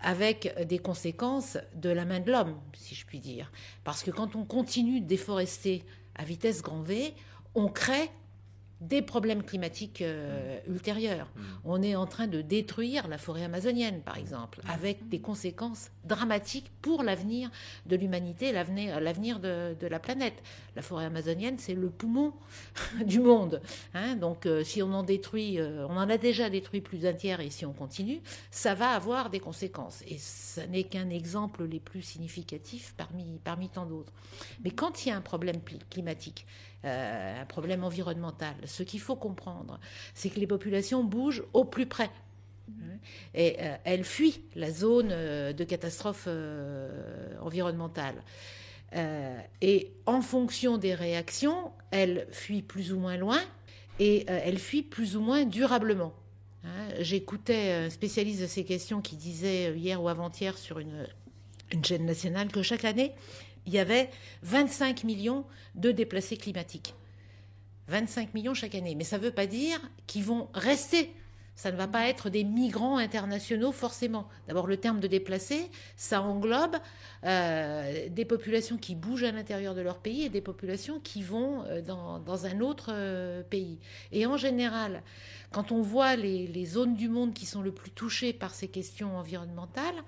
avec 0.00 0.66
des 0.66 0.78
conséquences 0.78 1.58
de 1.74 1.90
la 1.90 2.04
main 2.04 2.20
de 2.20 2.30
l'homme, 2.30 2.56
si 2.74 2.94
je 2.94 3.04
puis 3.06 3.20
dire. 3.20 3.50
Parce 3.84 4.02
que 4.02 4.10
quand 4.10 4.36
on 4.36 4.44
continue 4.44 5.00
de 5.00 5.06
déforester 5.06 5.84
à 6.14 6.24
vitesse 6.24 6.62
grand 6.62 6.82
V, 6.82 7.14
on 7.54 7.68
crée 7.68 8.10
des 8.80 9.00
problèmes 9.00 9.42
climatiques 9.42 10.02
euh, 10.02 10.58
mm. 10.66 10.72
ultérieurs. 10.72 11.28
Mm. 11.34 11.42
On 11.64 11.82
est 11.82 11.96
en 11.96 12.06
train 12.06 12.26
de 12.26 12.42
détruire 12.42 13.08
la 13.08 13.18
forêt 13.18 13.44
amazonienne, 13.44 14.02
par 14.02 14.18
exemple, 14.18 14.60
mm. 14.64 14.70
avec 14.70 15.08
des 15.08 15.20
conséquences 15.20 15.90
dramatiques 16.04 16.70
pour 16.82 17.02
l'avenir 17.02 17.50
de 17.86 17.96
l'humanité, 17.96 18.52
l'avenir 18.52 19.40
de, 19.40 19.86
la 19.86 19.98
planète. 19.98 20.42
La 20.76 20.82
forêt 20.82 21.06
amazonienne, 21.06 21.56
c'est 21.58 21.74
le 21.74 21.88
poumon 21.88 22.32
du 23.04 23.20
monde. 23.20 23.62
Hein. 23.94 24.16
Donc, 24.16 24.46
euh, 24.46 24.62
si 24.62 24.82
on 24.82 24.92
en 24.92 25.02
détruit, 25.02 25.58
euh, 25.58 25.86
on 25.88 25.96
en 25.96 26.08
a 26.10 26.18
déjà 26.18 26.50
détruit 26.50 26.82
plus 26.82 26.98
d'un 26.98 27.14
tiers, 27.14 27.40
et 27.40 27.50
si 27.50 27.64
on 27.64 27.72
continue, 27.72 28.20
ça 28.50 28.74
va 28.74 28.90
avoir 28.90 29.30
des 29.30 29.40
conséquences. 29.40 30.02
Et 30.06 30.18
ce 30.18 30.60
n'est 30.60 30.84
qu'un 30.84 31.08
exemple 31.08 31.64
les 31.64 31.80
plus 31.80 32.02
significatifs 32.02 32.94
parmi, 32.96 33.40
parmi 33.42 33.68
tant 33.68 33.86
d'autres. 33.86 34.12
Mais 34.62 34.70
quand 34.70 35.04
il 35.04 35.08
y 35.08 35.12
a 35.12 35.16
un 35.16 35.22
problème 35.22 35.60
climatique, 35.90 36.46
euh, 36.86 37.42
un 37.42 37.44
problème 37.46 37.82
environnemental. 37.82 38.54
Ce 38.64 38.84
qu'il 38.84 39.00
faut 39.00 39.16
comprendre, 39.16 39.80
c'est 40.14 40.30
que 40.30 40.38
les 40.38 40.46
populations 40.46 41.02
bougent 41.02 41.42
au 41.52 41.64
plus 41.64 41.86
près. 41.86 42.10
Et 43.34 43.56
euh, 43.60 43.76
elles 43.84 44.04
fuient 44.04 44.40
la 44.54 44.70
zone 44.70 45.08
euh, 45.10 45.52
de 45.52 45.64
catastrophe 45.64 46.28
environnementale. 47.40 48.14
et 49.60 49.92
en 50.06 50.22
fonction 50.22 50.78
des 50.78 50.94
réactions, 50.94 51.72
elles 51.90 52.26
fuient 52.30 52.62
plus 52.62 52.92
ou 52.92 52.98
moins 52.98 53.16
loin 53.16 53.40
et 53.98 54.24
elles 54.28 54.58
fuient 54.58 54.82
plus 54.82 55.16
ou 55.16 55.20
moins 55.20 55.44
durablement. 55.44 56.14
Hein, 56.64 56.88
j'écoutais 57.00 57.72
un 57.72 57.90
spécialiste 57.90 58.40
de 58.40 58.46
ces 58.46 58.64
questions 58.64 59.00
qui 59.00 59.16
disait 59.16 59.76
hier 59.76 60.00
ou 60.02 60.08
avant-hier 60.08 60.56
sur 60.56 60.78
une 60.78 61.06
chaîne 61.82 62.06
nationale 62.06 62.48
que 62.48 62.62
chaque 62.62 62.84
année, 62.84 63.12
il 63.66 63.72
y 63.72 63.78
avait 63.78 64.10
25 64.42 65.04
millions 65.04 65.44
de 65.74 65.90
déplacés 65.90 66.36
climatiques. 66.36 66.94
25 67.88 68.34
millions 68.34 68.54
chaque 68.54 68.74
année. 68.74 68.94
Mais 68.94 69.04
ça 69.04 69.18
ne 69.18 69.22
veut 69.22 69.30
pas 69.30 69.46
dire 69.46 69.80
qu'ils 70.06 70.24
vont 70.24 70.48
rester. 70.54 71.12
Ça 71.56 71.72
ne 71.72 71.76
va 71.76 71.88
pas 71.88 72.06
être 72.06 72.28
des 72.28 72.44
migrants 72.44 72.98
internationaux 72.98 73.72
forcément. 73.72 74.28
D'abord, 74.46 74.66
le 74.66 74.76
terme 74.76 75.00
de 75.00 75.06
déplacés, 75.06 75.70
ça 75.96 76.20
englobe 76.20 76.76
euh, 77.24 78.08
des 78.10 78.26
populations 78.26 78.76
qui 78.76 78.94
bougent 78.94 79.24
à 79.24 79.32
l'intérieur 79.32 79.74
de 79.74 79.80
leur 79.80 79.98
pays 79.98 80.24
et 80.24 80.28
des 80.28 80.42
populations 80.42 81.00
qui 81.00 81.22
vont 81.22 81.64
euh, 81.64 81.80
dans, 81.80 82.46
un 82.46 82.60
autre 82.60 82.90
euh, 82.92 83.42
pays. 83.42 83.78
Et 84.12 84.26
en 84.26 84.36
général, 84.36 85.02
quand 85.50 85.72
on 85.72 85.80
voit 85.80 86.14
les, 86.14 86.66
zones 86.66 86.94
du 86.94 87.08
monde 87.08 87.32
qui 87.32 87.46
sont 87.46 87.62
le 87.62 87.72
plus 87.72 87.90
touchées 87.90 88.34
par 88.34 88.54
ces 88.54 88.68
questions 88.68 89.16
environnementales, 89.16 90.02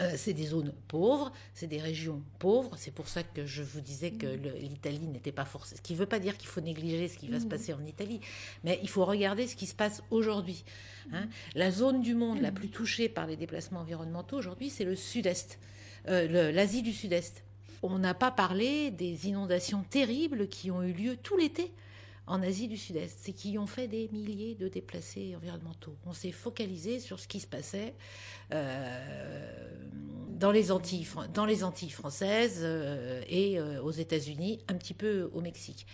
euh, 0.00 0.12
c'est 0.16 0.32
des 0.32 0.46
zones 0.46 0.72
pauvres, 0.88 1.32
c'est 1.54 1.66
des 1.66 1.80
régions 1.80 2.22
pauvres. 2.38 2.70
C'est 2.76 2.92
pour 2.92 3.08
ça 3.08 3.22
que 3.22 3.44
je 3.44 3.62
vous 3.62 3.80
disais 3.80 4.12
que 4.12 4.26
l'Italie 4.26 5.06
n'était 5.06 5.32
pas 5.32 5.44
forcée. 5.44 5.76
Ce 5.76 5.82
qui 5.82 5.92
ne 5.92 5.98
veut 5.98 6.06
pas 6.06 6.18
dire 6.18 6.38
qu'il 6.38 6.48
faut 6.48 6.60
négliger 6.60 7.08
ce 7.08 7.18
qui 7.18 7.28
va 7.28 7.38
se 7.38 7.44
mmh. 7.44 7.48
passer 7.48 7.72
en 7.74 7.84
Italie, 7.84 8.20
mais 8.64 8.78
il 8.82 8.88
faut 8.88 9.04
regarder 9.04 9.46
ce 9.46 9.56
qui 9.56 9.66
se 9.66 9.74
passe 9.74 10.02
aujourd'hui. 10.10 10.64
Hein. 11.12 11.28
La 11.54 11.70
zone 11.70 12.00
du 12.00 12.14
monde 12.14 12.40
la 12.40 12.52
plus 12.52 12.68
touchée 12.68 13.08
par 13.08 13.26
les 13.26 13.36
déplacements 13.36 13.80
environnementaux 13.80 14.38
aujourd'hui, 14.38 14.70
c'est 14.70 14.84
le 14.84 14.96
sud-est, 14.96 15.58
euh, 16.08 16.50
l'Asie 16.52 16.82
du 16.82 16.92
sud-est. 16.92 17.42
On 17.82 17.98
n'a 17.98 18.14
pas 18.14 18.30
parlé 18.30 18.90
des 18.90 19.28
inondations 19.28 19.84
terribles 19.88 20.48
qui 20.48 20.70
ont 20.70 20.82
eu 20.82 20.92
lieu 20.92 21.16
tout 21.16 21.36
l'été 21.36 21.72
en 22.26 22.42
Asie 22.42 22.68
du 22.68 22.76
Sud-Est, 22.76 23.18
c'est 23.20 23.32
qui 23.32 23.58
ont 23.58 23.66
fait 23.66 23.88
des 23.88 24.08
milliers 24.12 24.54
de 24.54 24.68
déplacés 24.68 25.34
environnementaux. 25.36 25.96
On 26.06 26.12
s'est 26.12 26.32
focalisé 26.32 27.00
sur 27.00 27.18
ce 27.18 27.26
qui 27.26 27.40
se 27.40 27.46
passait 27.46 27.94
euh, 28.52 29.68
dans, 30.38 30.52
les 30.52 30.70
Antilles, 30.70 31.04
françaises 31.90 32.60
euh, 32.62 33.22
et 33.28 33.58
euh, 33.58 33.82
aux 33.82 33.90
États-Unis, 33.90 34.60
un 34.68 34.74
petit 34.74 34.94
peu 34.94 35.30
au 35.34 35.40
Mexique. 35.40 35.86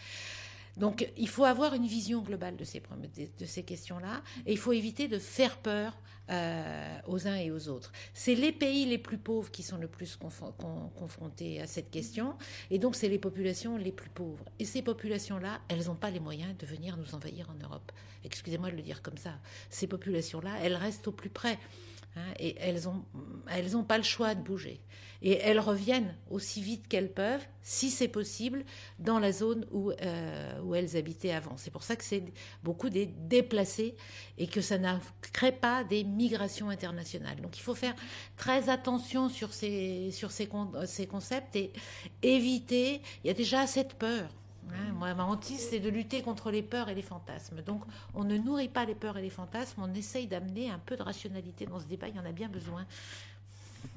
Donc 0.76 1.10
il 1.16 1.28
faut 1.28 1.44
avoir 1.44 1.74
une 1.74 1.86
vision 1.86 2.20
globale 2.20 2.56
de 2.56 2.64
ces, 2.64 3.62
questions-là 3.62 4.22
et 4.44 4.52
il 4.52 4.58
faut 4.58 4.72
éviter 4.72 5.08
de 5.08 5.18
faire 5.18 5.56
peur 5.58 5.98
euh, 6.30 6.98
aux 7.06 7.26
uns 7.26 7.36
et 7.36 7.50
aux 7.50 7.68
autres. 7.68 7.92
C'est 8.12 8.34
les 8.34 8.52
pays 8.52 8.84
les 8.84 8.98
plus 8.98 9.16
pauvres 9.16 9.50
qui 9.50 9.62
sont 9.62 9.78
le 9.78 9.88
plus 9.88 10.16
confrontés 10.16 11.60
à 11.60 11.66
cette 11.66 11.90
question 11.90 12.36
et 12.70 12.78
donc 12.78 12.94
c'est 12.94 13.08
les 13.08 13.18
populations 13.18 13.76
les 13.76 13.92
plus 13.92 14.10
pauvres. 14.10 14.44
Et 14.58 14.64
ces 14.64 14.82
populations-là, 14.82 15.60
elles 15.68 15.86
n'ont 15.86 15.94
pas 15.94 16.10
les 16.10 16.20
moyens 16.20 16.56
de 16.58 16.66
venir 16.66 16.96
nous 16.96 17.14
envahir 17.14 17.48
en 17.50 17.64
Europe. 17.64 17.92
Excusez-moi 18.24 18.70
de 18.70 18.76
le 18.76 18.82
dire 18.82 19.02
comme 19.02 19.16
ça. 19.16 19.38
Ces 19.70 19.86
populations-là, 19.86 20.50
elles 20.62 20.76
restent 20.76 21.08
au 21.08 21.12
plus 21.12 21.30
près. 21.30 21.58
Hein, 22.16 22.32
et 22.38 22.56
elles 22.60 22.84
n'ont 22.84 23.04
elles 23.50 23.76
ont 23.76 23.84
pas 23.84 23.98
le 23.98 24.04
choix 24.04 24.34
de 24.34 24.42
bouger. 24.42 24.80
Et 25.22 25.38
elles 25.38 25.60
reviennent 25.60 26.14
aussi 26.30 26.62
vite 26.62 26.88
qu'elles 26.88 27.12
peuvent, 27.12 27.44
si 27.62 27.90
c'est 27.90 28.08
possible, 28.08 28.64
dans 28.98 29.18
la 29.18 29.32
zone 29.32 29.66
où, 29.70 29.90
euh, 29.90 30.60
où 30.62 30.74
elles 30.74 30.96
habitaient 30.96 31.32
avant. 31.32 31.56
C'est 31.56 31.70
pour 31.70 31.82
ça 31.82 31.96
que 31.96 32.04
c'est 32.04 32.24
beaucoup 32.62 32.90
des 32.90 33.06
déplacés 33.06 33.96
et 34.38 34.46
que 34.46 34.60
ça 34.60 34.78
ne 34.78 34.88
crée 35.32 35.52
pas 35.52 35.84
des 35.84 36.04
migrations 36.04 36.70
internationales. 36.70 37.40
Donc 37.40 37.58
il 37.58 37.62
faut 37.62 37.74
faire 37.74 37.94
très 38.36 38.68
attention 38.68 39.28
sur 39.28 39.52
ces, 39.52 40.10
sur 40.10 40.30
ces, 40.30 40.48
ces 40.86 41.06
concepts 41.06 41.56
et 41.56 41.72
éviter, 42.22 43.00
il 43.24 43.28
y 43.28 43.30
a 43.30 43.34
déjà 43.34 43.66
cette 43.66 43.94
peur 43.94 44.30
moi, 44.94 45.14
ma 45.14 45.24
hantise, 45.24 45.68
c'est 45.70 45.80
de 45.80 45.88
lutter 45.88 46.22
contre 46.22 46.50
les 46.50 46.62
peurs 46.62 46.88
et 46.88 46.94
les 46.94 47.02
fantasmes. 47.02 47.62
Donc, 47.62 47.82
on 48.14 48.24
ne 48.24 48.36
nourrit 48.36 48.68
pas 48.68 48.84
les 48.84 48.94
peurs 48.94 49.16
et 49.18 49.22
les 49.22 49.30
fantasmes, 49.30 49.82
on 49.82 49.94
essaye 49.94 50.26
d'amener 50.26 50.70
un 50.70 50.78
peu 50.78 50.96
de 50.96 51.02
rationalité 51.02 51.66
dans 51.66 51.80
ce 51.80 51.86
débat, 51.86 52.08
il 52.08 52.16
y 52.16 52.18
en 52.18 52.24
a 52.24 52.32
bien 52.32 52.48
besoin. 52.48 52.86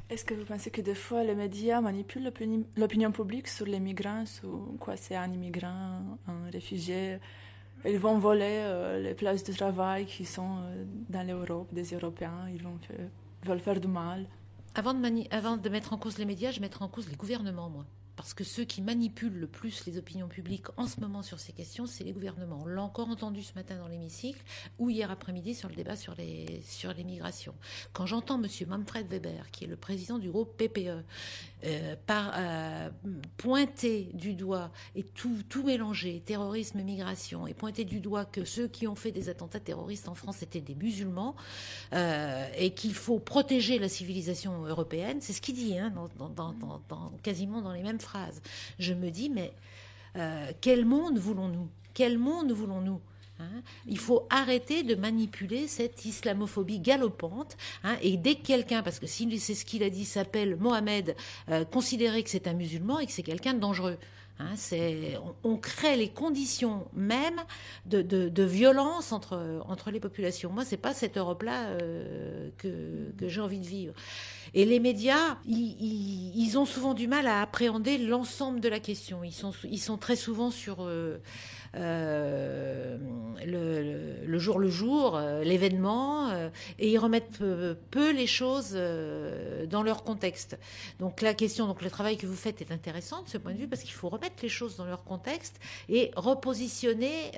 Est-ce 0.09 0.25
que 0.25 0.33
vous 0.33 0.45
pensez 0.45 0.71
que 0.71 0.81
des 0.81 0.95
fois 0.95 1.23
les 1.23 1.35
médias 1.35 1.81
manipulent 1.81 2.31
l'opinion 2.75 3.11
publique 3.11 3.47
sur 3.47 3.65
les 3.67 3.79
migrants, 3.79 4.25
sur 4.25 4.49
quoi 4.79 4.97
c'est 4.97 5.15
un 5.15 5.31
immigrant, 5.31 6.01
un 6.27 6.49
réfugié? 6.51 7.19
Ils 7.85 7.99
vont 7.99 8.17
voler 8.17 8.59
euh, 8.61 9.01
les 9.01 9.13
places 9.13 9.43
de 9.43 9.53
travail 9.53 10.05
qui 10.05 10.25
sont 10.25 10.57
euh, 10.63 10.83
dans 11.09 11.25
l'Europe, 11.25 11.71
des 11.71 11.93
Européens, 11.93 12.49
ils 12.51 12.61
vont 12.61 12.77
veulent 13.43 13.59
faire 13.59 13.79
du 13.79 13.87
mal. 13.87 14.25
Avant 14.75 14.93
de, 14.93 15.33
avant 15.33 15.57
de 15.57 15.69
mettre 15.69 15.93
en 15.93 15.97
cause 15.97 16.17
les 16.17 16.25
médias, 16.25 16.51
je 16.51 16.59
mettrai 16.59 16.83
en 16.83 16.89
cause 16.89 17.07
les 17.07 17.15
gouvernements, 17.15 17.69
moi 17.69 17.85
parce 18.19 18.33
que 18.33 18.43
ceux 18.43 18.65
qui 18.65 18.81
manipulent 18.81 19.39
le 19.39 19.47
plus 19.47 19.85
les 19.85 19.97
opinions 19.97 20.27
publiques 20.27 20.65
en 20.75 20.87
ce 20.87 20.99
moment 20.99 21.23
sur 21.23 21.39
ces 21.39 21.53
questions, 21.53 21.85
c'est 21.85 22.03
les 22.03 22.11
gouvernements. 22.11 22.63
On 22.63 22.67
l'a 22.67 22.83
encore 22.83 23.07
entendu 23.07 23.41
ce 23.41 23.53
matin 23.55 23.77
dans 23.77 23.87
l'hémicycle 23.87 24.41
ou 24.77 24.89
hier 24.89 25.09
après-midi 25.09 25.55
sur 25.55 25.69
le 25.69 25.75
débat 25.75 25.95
sur 25.95 26.15
les, 26.15 26.61
sur 26.67 26.93
migrations. 26.97 27.55
Quand 27.93 28.05
j'entends 28.05 28.35
M. 28.43 28.49
Manfred 28.67 29.07
Weber, 29.07 29.49
qui 29.51 29.63
est 29.63 29.67
le 29.67 29.77
président 29.77 30.19
du 30.19 30.29
groupe 30.29 30.57
PPE, 30.57 31.05
euh, 31.65 31.95
par, 32.05 32.33
euh, 32.35 32.89
pointer 33.37 34.09
du 34.13 34.33
doigt 34.33 34.71
et 34.95 35.03
tout, 35.03 35.37
tout 35.47 35.63
mélanger, 35.63 36.21
terrorisme, 36.25 36.81
migration, 36.81 37.47
et 37.47 37.53
pointer 37.53 37.85
du 37.85 38.01
doigt 38.01 38.25
que 38.25 38.43
ceux 38.43 38.67
qui 38.67 38.85
ont 38.85 38.95
fait 38.95 39.11
des 39.11 39.29
attentats 39.29 39.61
terroristes 39.61 40.09
en 40.09 40.15
France 40.15 40.43
étaient 40.43 40.59
des 40.59 40.75
musulmans 40.75 41.35
euh, 41.93 42.45
et 42.57 42.71
qu'il 42.71 42.93
faut 42.93 43.19
protéger 43.19 43.79
la 43.79 43.87
civilisation 43.87 44.65
européenne, 44.65 45.19
c'est 45.21 45.31
ce 45.31 45.41
qu'il 45.41 45.55
dit, 45.55 45.77
hein, 45.77 45.93
quasiment 47.23 47.61
dans 47.61 47.71
les 47.71 47.83
mêmes 47.83 47.99
je 48.77 48.93
me 48.93 49.09
dis, 49.09 49.29
mais 49.29 49.53
euh, 50.15 50.51
quel 50.61 50.85
monde 50.85 51.17
voulons-nous? 51.17 51.69
Quel 51.93 52.17
monde 52.17 52.51
voulons-nous? 52.51 53.01
Hein 53.39 53.61
il 53.87 53.97
faut 53.97 54.27
arrêter 54.29 54.83
de 54.83 54.95
manipuler 54.95 55.67
cette 55.67 56.05
islamophobie 56.05 56.79
galopante. 56.79 57.57
Hein, 57.83 57.97
et 58.01 58.17
dès 58.17 58.35
que 58.35 58.45
quelqu'un, 58.45 58.83
parce 58.83 58.99
que 58.99 59.07
si 59.07 59.39
c'est 59.39 59.55
ce 59.55 59.65
qu'il 59.65 59.83
a 59.83 59.89
dit, 59.89 60.05
s'appelle 60.05 60.55
Mohamed, 60.55 61.15
euh, 61.49 61.65
considérer 61.65 62.23
que 62.23 62.29
c'est 62.29 62.47
un 62.47 62.53
musulman 62.53 62.99
et 62.99 63.05
que 63.05 63.11
c'est 63.11 63.23
quelqu'un 63.23 63.53
de 63.53 63.59
dangereux. 63.59 63.97
Hein, 64.41 64.53
on, 65.43 65.57
crée 65.57 65.97
les 65.97 66.07
conditions 66.07 66.87
même 66.93 67.43
de, 67.85 68.43
violence 68.43 69.11
entre, 69.11 69.61
entre 69.67 69.91
les 69.91 69.99
populations. 69.99 70.49
Moi, 70.49 70.63
c'est 70.63 70.77
pas 70.77 70.93
cette 70.93 71.17
Europe-là 71.17 71.71
euh, 71.71 72.49
que, 72.57 73.27
j'ai 73.27 73.41
envie 73.41 73.59
de 73.59 73.65
vivre. 73.65 73.93
Et 74.53 74.63
les 74.63 74.79
médias, 74.79 75.37
ils, 75.45 76.57
ont 76.57 76.65
souvent 76.65 76.93
du 76.93 77.07
mal 77.07 77.27
à 77.27 77.41
appréhender 77.41 77.97
l'ensemble 77.97 78.61
de 78.61 78.69
la 78.69 78.79
question. 78.79 79.25
Ils 79.25 79.33
sont, 79.33 79.51
ils 79.69 79.77
sont 79.77 79.97
très 79.97 80.15
souvent 80.15 80.51
sur 80.51 80.85
euh, 80.85 81.17
euh, 81.75 82.97
le, 83.45 84.39
jour 84.39 84.59
le 84.59 84.69
jour, 84.69 85.15
euh, 85.15 85.43
l'événement, 85.43 86.31
et 86.77 86.91
ils 86.91 86.97
remettent 86.97 87.41
peu, 87.91 88.11
les 88.11 88.27
choses 88.27 88.77
dans 89.69 89.83
leur 89.83 90.03
contexte. 90.03 90.57
Donc 90.99 91.21
la 91.21 91.33
question, 91.33 91.67
donc 91.67 91.81
le 91.81 91.89
travail 91.89 92.17
que 92.17 92.27
vous 92.27 92.35
faites 92.35 92.61
est 92.61 92.71
intéressant 92.71 93.23
de 93.23 93.29
ce 93.29 93.37
point 93.37 93.53
de 93.53 93.57
vue 93.57 93.67
parce 93.67 93.81
qu'il 93.81 93.93
faut 93.93 94.09
remettre 94.09 94.37
les 94.41 94.49
choses 94.49 94.77
dans 94.77 94.85
leur 94.85 95.03
contexte 95.03 95.59
et 95.89 96.11
repositionner 96.15 97.31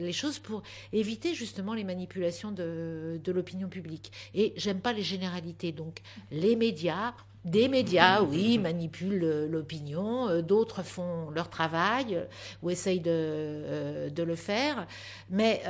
les 0.00 0.12
choses 0.12 0.38
pour 0.38 0.62
éviter 0.92 1.34
justement 1.34 1.74
les 1.74 1.84
manipulations 1.84 2.52
de 2.52 3.32
l'opinion 3.32 3.68
publique. 3.68 4.12
Et 4.34 4.52
j'aime 4.56 4.80
pas 4.80 4.92
les 4.92 5.02
généralités, 5.02 5.72
donc 5.72 6.00
les 6.30 6.56
médias 6.56 7.14
des 7.46 7.68
médias, 7.68 8.22
oui, 8.22 8.58
manipulent 8.58 9.46
l'opinion, 9.48 10.28
euh, 10.28 10.42
d'autres 10.42 10.82
font 10.82 11.30
leur 11.30 11.48
travail 11.48 12.16
euh, 12.16 12.24
ou 12.60 12.70
essayent 12.70 13.00
de, 13.00 13.10
euh, 13.10 14.10
le 14.16 14.34
faire, 14.34 14.88
mais 15.30 15.62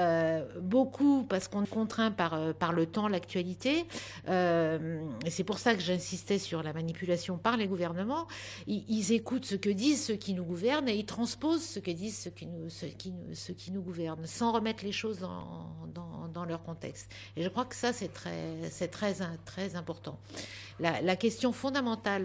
beaucoup, 0.62 1.24
parce 1.28 1.46
qu'on 1.46 1.64
est 1.64 1.68
contraint 1.68 2.10
par, 2.10 2.72
le 2.72 2.86
temps, 2.86 3.06
l'actualité, 3.06 3.84
et 4.26 5.30
c'est 5.30 5.44
pour 5.44 5.58
ça 5.58 5.74
que 5.74 5.80
j'insistais 5.82 6.38
sur 6.38 6.62
la 6.62 6.72
manipulation 6.72 7.36
par 7.36 7.58
les 7.58 7.66
gouvernements, 7.66 8.26
ils, 8.66 9.12
écoutent 9.12 9.44
ce 9.44 9.56
que 9.56 9.68
disent 9.68 10.06
ceux 10.06 10.14
qui 10.14 10.32
nous 10.32 10.44
gouvernent 10.44 10.88
et 10.88 10.94
ils 10.94 11.04
transposent 11.04 11.66
ce 11.66 11.80
que 11.80 11.90
disent 11.90 12.18
ceux 12.18 12.30
qui 12.88 13.70
nous, 13.70 13.82
gouvernent, 13.82 14.26
sans 14.26 14.52
remettre 14.52 14.86
les 14.86 14.92
choses 14.92 15.18
dans, 15.18 16.44
leur 16.46 16.62
contexte. 16.62 17.12
Et 17.36 17.42
je 17.42 17.48
crois 17.50 17.66
que 17.66 17.74
ça, 17.74 17.92
c'est 17.92 18.08
très, 18.08 19.76
important. 19.76 20.18
La 20.80 21.16
question 21.16 21.52
fondamentale 21.52 21.65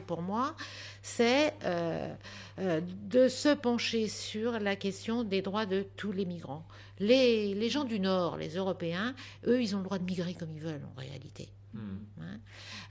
pour 0.05 0.21
moi, 0.21 0.55
c'est 1.01 1.53
euh, 1.63 2.13
euh, 2.60 2.81
de 3.10 3.27
se 3.27 3.50
pencher 3.53 4.07
sur 4.07 4.60
la 4.60 4.75
question 4.75 5.24
des 5.24 5.41
droits 5.41 5.65
de 5.65 5.86
tous 5.95 6.12
les 6.12 6.25
migrants. 6.25 6.65
Les, 7.00 7.53
les, 7.55 7.69
gens 7.69 7.83
du 7.83 8.00
Nord, 8.00 8.38
les 8.38 8.55
Européens, 8.55 9.15
eux, 9.48 9.62
ils 9.62 9.75
ont 9.75 9.79
le 9.79 9.86
droit 9.86 9.98
de 9.98 10.03
migrer 10.03 10.33
comme 10.33 10.51
ils 10.53 10.62
veulent 10.62 10.86
en 10.95 11.00
réalité. 11.00 11.50
Hmm. 11.74 11.98
Hein. 12.19 12.39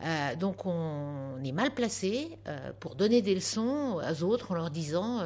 Euh, 0.02 0.36
donc 0.36 0.64
on 0.64 1.38
est 1.44 1.52
mal 1.52 1.70
placé 1.74 2.38
pour 2.80 2.94
donner 2.94 3.20
des 3.20 3.34
leçons 3.34 4.00
aux 4.00 4.22
autres 4.22 4.52
en 4.52 4.54
leur 4.54 4.70
disant 4.70 5.20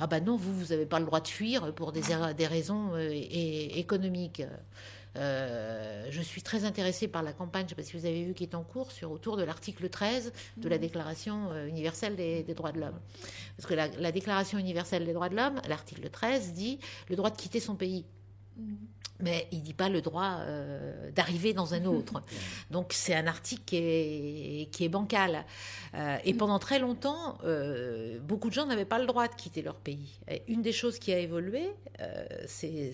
ah 0.00 0.06
ben 0.06 0.24
non 0.24 0.36
vous 0.36 0.54
vous 0.58 0.66
n'avez 0.68 0.86
pas 0.86 0.98
le 0.98 1.04
droit 1.04 1.20
de 1.20 1.28
fuir 1.28 1.74
pour 1.74 1.92
des, 1.92 2.00
des 2.36 2.46
raisons 2.46 2.96
économiques. 2.96 4.42
Euh, 5.18 6.06
je 6.10 6.22
suis 6.22 6.42
très 6.42 6.64
intéressée 6.64 7.08
par 7.08 7.22
la 7.22 7.32
campagne, 7.32 7.62
je 7.62 7.66
ne 7.66 7.68
sais 7.70 7.74
pas 7.74 7.82
si 7.82 7.96
vous 7.96 8.06
avez 8.06 8.24
vu, 8.24 8.34
qui 8.34 8.44
est 8.44 8.54
en 8.54 8.62
cours 8.62 8.92
sur, 8.92 9.10
autour 9.10 9.36
de 9.36 9.42
l'article 9.42 9.88
13 9.88 10.32
de 10.56 10.68
la 10.68 10.76
mhm. 10.76 10.82
Déclaration 10.82 11.50
euh, 11.50 11.66
universelle 11.66 12.14
des, 12.16 12.42
droits 12.54 12.72
de 12.72 12.80
l'homme. 12.80 12.98
Parce 13.56 13.66
que 13.66 13.74
la, 13.74 14.12
Déclaration 14.12 14.58
universelle 14.58 15.04
des 15.04 15.12
droits 15.12 15.28
de 15.28 15.36
l'homme, 15.36 15.60
l'article 15.68 16.08
13, 16.08 16.52
dit 16.52 16.78
le 17.08 17.16
droit 17.16 17.30
de 17.30 17.36
quitter 17.36 17.60
son 17.60 17.74
pays. 17.74 18.04
Mhm. 18.56 18.78
Mais 19.20 19.48
il 19.50 19.58
ne 19.58 19.64
dit 19.64 19.74
pas 19.74 19.88
le 19.88 20.00
droit 20.00 20.38
euh, 20.40 21.10
d'arriver 21.10 21.52
dans 21.52 21.74
un 21.74 21.84
autre. 21.84 22.22
Donc 22.70 22.92
c'est 22.92 23.14
un 23.14 23.26
article 23.26 23.62
qui 23.64 23.76
est, 23.76 24.70
qui 24.70 24.84
est 24.84 24.88
bancal. 24.88 25.44
et 26.24 26.34
pendant 26.34 26.58
très 26.58 26.78
longtemps, 26.78 27.38
beaucoup 28.22 28.48
de 28.48 28.54
gens 28.54 28.66
n'avaient 28.66 28.84
pas 28.84 28.98
le 28.98 29.06
droit 29.06 29.26
de 29.26 29.34
quitter 29.34 29.62
leur 29.62 29.76
pays. 29.76 30.18
Et 30.28 30.42
une 30.48 30.62
des 30.62 30.72
choses 30.72 30.98
qui 30.98 31.12
a 31.12 31.18
évolué, 31.18 31.70
c'est 32.46 32.92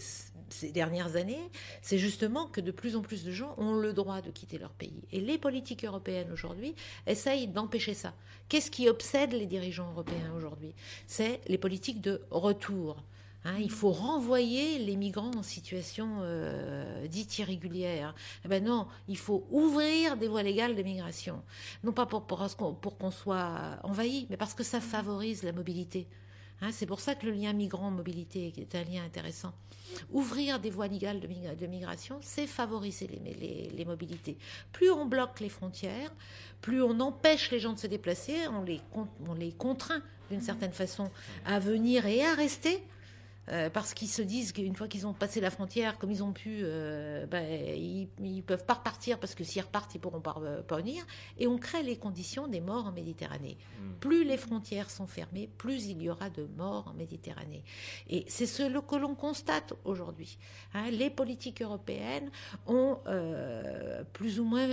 ces 0.55 0.71
dernières 0.71 1.17
années, 1.17 1.51
c'est 1.83 1.99
justement 1.99 2.47
que 2.47 2.61
de 2.61 2.71
plus 2.71 2.97
en 2.97 3.03
plus 3.03 3.25
de 3.25 3.31
gens 3.31 3.55
ont 3.59 3.75
le 3.75 3.93
droit 3.93 4.21
de 4.21 4.31
quitter 4.31 4.59
leur 4.59 4.71
pays. 4.71 5.03
Et 5.13 5.21
les 5.21 5.39
politiques 5.39 5.85
européennes 5.85 6.31
aujourd'hui 6.33 6.75
essayent 7.07 7.49
d'empêcher 7.49 7.95
ça. 7.95 8.15
Qu'est-ce 8.49 8.71
qui 8.71 8.89
obsède 8.89 9.33
les 9.33 9.47
dirigeants 9.47 9.91
européens 9.91 10.33
aujourd'hui? 10.37 10.75
C'est 11.07 11.41
les 11.49 11.59
politiques 11.59 12.01
de 12.01 12.23
retour. 12.31 12.97
Hein, 13.47 13.57
il 13.61 13.71
faut 13.71 13.91
renvoyer 13.91 14.79
les 14.79 14.97
migrants 14.97 15.33
en 15.37 15.43
situation 15.43 16.21
euh, 16.23 17.07
dite 17.09 17.39
irrégulière. 17.39 18.15
Eh 18.45 18.49
ben 18.49 18.65
non, 18.65 18.87
il 19.07 19.19
faut 19.19 19.47
ouvrir 19.51 20.17
des 20.17 20.29
voies 20.29 20.43
légales 20.43 20.75
de 20.75 20.83
migration. 20.83 21.43
Non 21.83 21.93
pas 21.93 22.07
pour, 22.07 22.23
pour, 22.25 22.99
qu'on 22.99 23.11
soit 23.11 23.79
envahi, 23.83 24.27
mais 24.31 24.39
parce 24.39 24.55
que 24.55 24.65
ça 24.65 24.81
favorise 24.81 25.43
la 25.43 25.53
mobilité. 25.53 26.09
Hein, 26.63 26.71
c'est 26.73 26.87
pour 26.87 27.01
ça 27.01 27.15
que 27.15 27.27
le 27.27 27.33
lien 27.33 27.53
migrant-mobilité 27.53 28.51
est 28.57 28.75
un 28.77 28.85
lien 28.85 29.05
intéressant. 29.05 29.53
Ouvrir 30.11 30.59
des 30.59 30.71
voies 30.71 30.89
légales 30.89 31.21
de, 31.21 31.67
migration, 31.67 32.19
c'est 32.23 32.47
favoriser 32.47 33.07
les, 33.07 33.85
mobilités. 33.85 34.39
Plus 34.73 34.91
on 34.91 35.05
bloque 35.05 35.41
les 35.41 35.51
frontières, 35.51 36.11
plus 36.63 36.83
on 36.83 36.99
empêche 37.01 37.51
les 37.51 37.59
gens 37.59 37.75
de 37.75 37.79
se 37.79 37.87
déplacer, 37.87 38.49
on 38.49 38.63
les, 38.63 38.81
on 38.95 39.35
les 39.35 39.53
contraint 39.53 40.03
d'une 40.31 40.41
certaine 40.41 40.73
façon 40.73 41.11
à 41.45 41.59
venir 41.59 42.07
et 42.07 42.25
à 42.25 42.35
rester. 42.35 42.83
Euh, 43.51 43.69
parce 43.69 43.93
qu'ils 43.93 44.09
se 44.09 44.23
disent 44.23 44.53
qu'une 44.53 44.75
fois 44.75 44.89
qu'ils 44.89 45.07
ont 45.07 45.13
passé 45.13 45.41
la 45.41 45.51
frontière, 45.51 45.99
comme 45.99 46.11
ils 46.11 46.23
ont 46.23 46.33
pu, 46.33 46.61
euh, 46.63 47.27
ben, 47.27 47.45
ils 47.77 48.09
ne 48.19 48.41
peuvent 48.41 48.65
pas 48.65 48.75
repartir 48.75 49.19
parce 49.19 49.35
que 49.35 49.45
s'ils 49.45 49.63
repartent, 49.63 49.95
ils 49.95 49.99
pourront 49.99 50.21
pas 50.21 50.37
euh, 50.41 50.63
revenir. 50.71 51.05
Et 51.39 51.47
on 51.47 51.59
crée 51.59 51.83
les 51.83 51.97
conditions 51.97 52.49
des 52.49 52.61
morts 52.61 52.87
en 52.87 52.93
Méditerranée. 52.93 53.59
Hmm. 53.79 53.93
Plus 54.01 54.25
les 54.25 54.37
frontières 54.37 54.91
sont 54.91 55.07
fermées, 55.07 55.51
plus 55.59 55.87
il 55.87 56.03
y 56.03 56.09
aura 56.09 56.31
de 56.31 56.49
morts 56.57 56.89
en 56.89 56.95
Méditerranée. 56.95 57.65
Et 58.09 58.25
c'est 58.29 58.47
ce 58.47 58.65
que 58.81 58.97
l'on 58.97 59.15
constate 59.15 59.75
aujourd'hui. 59.85 60.39
Hein. 60.73 60.91
les 60.91 61.11
politiques 61.11 61.63
européennes 61.63 62.31
ont 62.67 62.99
plus 64.13 64.41
ou 64.41 64.45
moins 64.45 64.69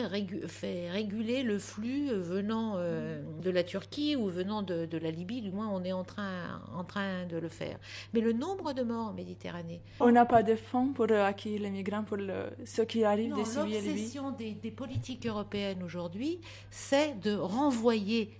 fait 0.48 0.90
réguler 0.90 1.44
le 1.44 1.60
flux 1.60 2.12
venant 2.12 2.78
de 2.78 3.50
la 3.50 3.64
Turquie 3.64 4.16
ou 4.16 4.28
venant 4.28 4.64
de, 4.64 4.86
de, 4.86 4.98
la 4.98 5.12
Libye. 5.12 5.42
Du 5.42 5.52
moins, 5.52 5.70
on 5.70 5.84
est 5.84 5.92
en 5.92 6.04
train, 6.04 6.62
en 6.74 6.84
train 6.84 7.26
de 7.26 7.38
le 7.38 7.50
faire. 7.50 7.78
Mais 8.14 8.22
le 8.22 8.34
nombre 8.34 8.61
de 8.74 8.84
morts 8.84 9.08
en 9.08 9.14
Méditerranée. 9.14 9.82
On 10.00 10.12
n'a 10.12 10.26
pas 10.26 10.44
de 10.44 10.56
fonds 10.56 10.94
pour 10.94 11.12
accueillir 11.12 11.62
les 11.62 11.70
migrants, 11.72 12.04
pour 12.04 12.18
ceux 12.66 12.86
qui 12.86 13.04
arrivent 13.04 13.36
des 13.36 13.46
Syrie 13.46 13.74
L'obsession 13.74 14.32
des, 14.32 14.52
des 14.52 14.72
politiques 14.72 15.26
européennes 15.26 15.84
aujourd'hui, 15.84 16.40
c'est 16.70 17.20
de 17.20 17.34
renvoyer 17.34 18.32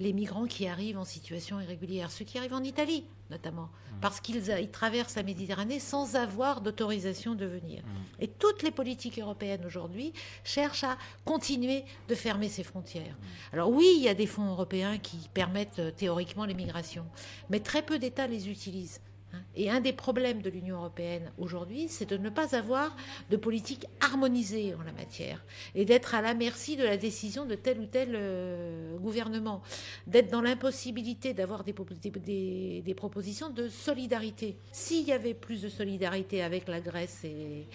les 0.00 0.12
migrants 0.12 0.46
qui 0.46 0.66
arrivent 0.66 0.98
en 0.98 1.04
situation 1.04 1.60
irrégulière, 1.60 2.10
ceux 2.10 2.24
qui 2.24 2.38
arrivent 2.38 2.54
en 2.54 2.64
Italie 2.64 3.04
notamment, 3.30 3.64
mmh. 3.64 4.00
parce 4.00 4.20
qu'ils 4.20 4.70
traversent 4.70 5.16
la 5.16 5.22
Méditerranée 5.22 5.80
sans 5.80 6.16
avoir 6.16 6.60
d'autorisation 6.60 7.34
de 7.34 7.46
venir. 7.46 7.82
Mmh. 7.82 8.22
Et 8.22 8.28
toutes 8.28 8.62
les 8.62 8.70
politiques 8.70 9.18
européennes 9.18 9.64
aujourd'hui 9.66 10.12
cherchent 10.44 10.84
à 10.84 10.96
continuer 11.24 11.84
de 12.08 12.14
fermer 12.14 12.48
ces 12.48 12.62
frontières. 12.62 13.14
Mmh. 13.14 13.54
Alors 13.54 13.70
oui, 13.70 13.94
il 13.96 14.02
y 14.02 14.08
a 14.08 14.14
des 14.14 14.26
fonds 14.26 14.48
européens 14.50 14.98
qui 14.98 15.28
permettent 15.34 15.78
euh, 15.78 15.90
théoriquement 15.90 16.44
les 16.44 16.54
migrations, 16.54 17.06
mais 17.50 17.60
très 17.60 17.82
peu 17.82 17.98
d'États 17.98 18.26
les 18.26 18.48
utilisent. 18.48 19.00
Et 19.56 19.70
un 19.70 19.80
des 19.80 19.92
problèmes 19.92 20.40
de 20.40 20.50
l'Union 20.50 20.76
européenne 20.76 21.32
aujourd'hui, 21.36 21.88
c'est 21.88 22.08
de 22.08 22.16
ne 22.16 22.30
pas 22.30 22.54
avoir 22.54 22.96
de 23.30 23.36
politique 23.36 23.86
harmonisée 24.00 24.74
en 24.74 24.82
la 24.84 24.92
matière 24.92 25.44
et 25.74 25.84
d'être 25.84 26.14
à 26.14 26.22
la 26.22 26.34
merci 26.34 26.76
de 26.76 26.84
la 26.84 26.96
décision 26.96 27.44
de 27.44 27.54
tel 27.54 27.80
ou 27.80 27.86
tel 27.86 28.10
euh, 28.14 28.96
gouvernement, 28.98 29.62
d'être 30.06 30.30
dans 30.30 30.40
l'impossibilité 30.40 31.34
d'avoir 31.34 31.64
des, 31.64 31.72
propositions 32.94 33.50
de 33.50 33.68
solidarité. 33.68 34.56
S'il 34.70 35.06
y 35.06 35.12
avait 35.12 35.34
plus 35.34 35.62
de 35.62 35.68
solidarité 35.68 36.42
avec 36.42 36.68
la 36.68 36.80
Grèce 36.80 37.24
et, 37.24 37.66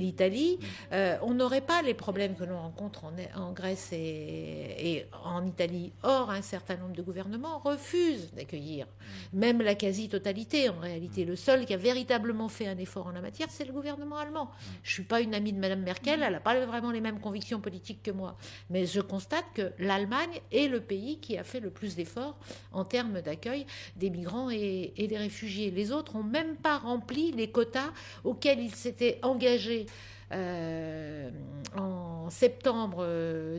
l'Italie, 0.00 0.58
euh, 0.92 1.16
on 1.22 1.34
n'aurait 1.34 1.60
pas 1.60 1.82
les 1.82 1.94
problèmes 1.94 2.34
que 2.34 2.44
l'on 2.44 2.60
rencontre 2.60 3.04
en, 3.04 3.12
en 3.40 3.52
Grèce 3.52 3.90
et, 3.92 5.06
en 5.24 5.46
Italie. 5.46 5.92
Or, 6.02 6.30
un 6.30 6.42
certain 6.42 6.76
nombre 6.76 6.94
de 6.94 7.02
gouvernements 7.02 7.58
refusent 7.58 8.32
d'accueillir, 8.34 8.86
même 9.32 9.62
la 9.62 9.74
quasi-totalité 9.74 10.59
en 10.68 10.78
réalité. 10.78 11.24
Le 11.24 11.36
seul 11.36 11.64
qui 11.66 11.74
a 11.74 11.76
véritablement 11.76 12.48
fait 12.48 12.66
un 12.66 12.78
effort 12.78 13.06
en 13.06 13.12
la 13.12 13.20
matière, 13.20 13.48
c'est 13.50 13.64
le 13.64 13.72
gouvernement 13.72 14.16
allemand. 14.18 14.50
Je 14.82 14.90
ne 14.90 14.94
suis 14.94 15.02
pas 15.02 15.20
une 15.20 15.34
amie 15.34 15.52
de 15.52 15.58
Mme 15.58 15.82
Merkel, 15.82 16.22
elle 16.22 16.32
n'a 16.32 16.40
pas 16.40 16.58
vraiment 16.66 16.90
les 16.90 17.00
mêmes 17.00 17.20
convictions 17.20 17.60
politiques 17.60 18.02
que 18.02 18.10
moi. 18.10 18.36
Mais 18.68 18.86
je 18.86 19.00
constate 19.00 19.44
que 19.54 19.72
l'Allemagne 19.78 20.40
est 20.52 20.68
le 20.68 20.80
pays 20.80 21.18
qui 21.20 21.38
a 21.38 21.44
fait 21.44 21.60
le 21.60 21.70
plus 21.70 21.96
d'efforts 21.96 22.36
en 22.72 22.84
termes 22.84 23.20
d'accueil 23.20 23.66
des 23.96 24.10
migrants 24.10 24.50
et, 24.50 24.92
des 24.96 25.16
réfugiés. 25.18 25.70
Les 25.70 25.92
autres 25.92 26.16
n'ont 26.16 26.22
même 26.22 26.56
pas 26.56 26.78
rempli 26.78 27.32
les 27.32 27.50
quotas 27.50 27.92
auxquels 28.24 28.60
ils 28.60 28.74
s'étaient 28.74 29.18
engagés. 29.22 29.86
Euh, 30.32 31.28
en 31.76 32.30
septembre 32.30 33.04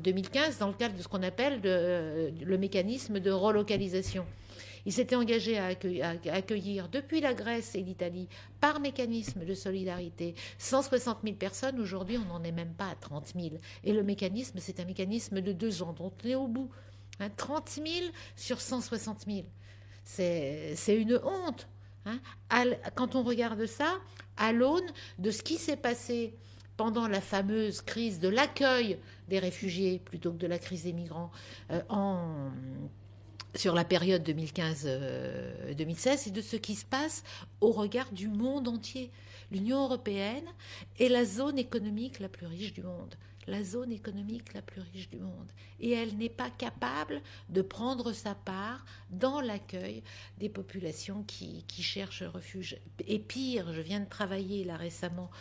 2015 0.01 0.59
dans 0.59 0.67
le 0.67 0.73
cadre 0.73 0.95
de 0.95 1.01
ce 1.01 1.07
qu'on 1.09 1.21
appelle 1.21 1.59
le 1.61 2.57
mécanisme 2.57 3.19
de 3.19 3.29
relocalisation. 3.29 4.25
Il 4.85 4.93
s'était 4.93 5.15
engagé 5.15 5.57
à 5.57 5.67
accueillir, 6.31 6.89
depuis 6.89 7.21
la 7.21 7.33
Grèce 7.33 7.75
et 7.75 7.81
l'Italie, 7.81 8.27
par 8.59 8.79
mécanisme 8.79 9.45
de 9.45 9.53
solidarité, 9.53 10.35
160 10.57 11.19
000 11.23 11.35
personnes. 11.35 11.79
Aujourd'hui, 11.79 12.17
on 12.17 12.25
n'en 12.25 12.43
est 12.43 12.51
même 12.51 12.73
pas 12.73 12.89
à 12.89 12.95
30 12.95 13.33
000. 13.35 13.55
Et 13.83 13.93
le 13.93 14.03
mécanisme, 14.03 14.59
c'est 14.59 14.79
un 14.79 14.85
mécanisme 14.85 15.41
de 15.41 15.51
deux 15.51 15.83
ans, 15.83 15.93
dont 15.93 16.11
on 16.23 16.27
est 16.27 16.35
au 16.35 16.47
bout. 16.47 16.69
30 17.37 17.79
hein, 17.79 17.83
000 17.85 18.11
sur 18.35 18.61
160 18.61 19.25
000. 19.27 19.45
C'est 20.03 20.75
une 20.87 21.19
honte. 21.23 21.67
Hein. 22.05 22.19
quand 22.95 23.15
on 23.15 23.21
regarde 23.21 23.65
ça, 23.67 23.99
à 24.35 24.51
l'aune 24.51 24.89
de 25.19 25.29
ce 25.29 25.43
qui 25.43 25.57
s'est 25.57 25.77
passé 25.77 26.33
pendant 26.75 27.07
la 27.07 27.21
fameuse 27.21 27.81
crise 27.81 28.19
de 28.19 28.27
l'accueil 28.27 28.97
des 29.27 29.37
réfugiés 29.37 29.99
plutôt 29.99 30.31
que 30.31 30.37
de 30.37 30.47
la 30.47 30.57
crise 30.57 30.85
des 30.85 30.93
migrants 30.93 31.29
euh, 31.69 31.81
en 31.89 32.49
sur 33.55 33.73
la 33.73 33.83
période 33.83 34.27
2015-2016 34.27 34.87
euh, 34.87 36.17
et 36.27 36.31
de 36.31 36.41
ce 36.41 36.55
qui 36.55 36.75
se 36.75 36.85
passe 36.85 37.23
au 37.59 37.71
regard 37.71 38.11
du 38.11 38.27
monde 38.27 38.67
entier. 38.67 39.11
L'Union 39.51 39.83
européenne 39.83 40.47
est 40.99 41.09
la 41.09 41.25
zone 41.25 41.59
économique 41.59 42.19
la 42.19 42.29
plus 42.29 42.47
riche 42.47 42.73
du 42.73 42.83
monde 42.83 43.15
la 43.47 43.63
zone 43.63 43.91
économique 43.91 44.53
la 44.53 44.61
plus 44.61 44.81
riche 44.93 45.09
du 45.09 45.19
monde. 45.19 45.51
Et 45.79 45.91
elle 45.91 46.17
n'est 46.17 46.29
pas 46.29 46.49
capable 46.49 47.21
de 47.49 47.61
prendre 47.61 48.13
sa 48.13 48.35
part 48.35 48.85
dans 49.09 49.41
l'accueil 49.41 50.03
des 50.37 50.49
populations 50.49 51.23
qui, 51.23 51.65
cherchent 51.81 52.23
refuge. 52.23 52.77
Et 53.07 53.19
pire, 53.19 53.73
je 53.73 53.81
viens 53.81 53.99
de 53.99 54.09
travailler 54.09 54.63
là 54.63 54.77
récemment 54.77 55.31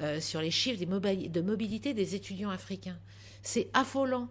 euh, 0.00 0.20
sur 0.20 0.40
les 0.40 0.50
chiffres 0.50 0.84
de 0.84 1.40
mobilité 1.40 1.94
des 1.94 2.14
étudiants 2.14 2.50
africains. 2.50 2.98
C'est 3.42 3.68
affolant 3.72 4.28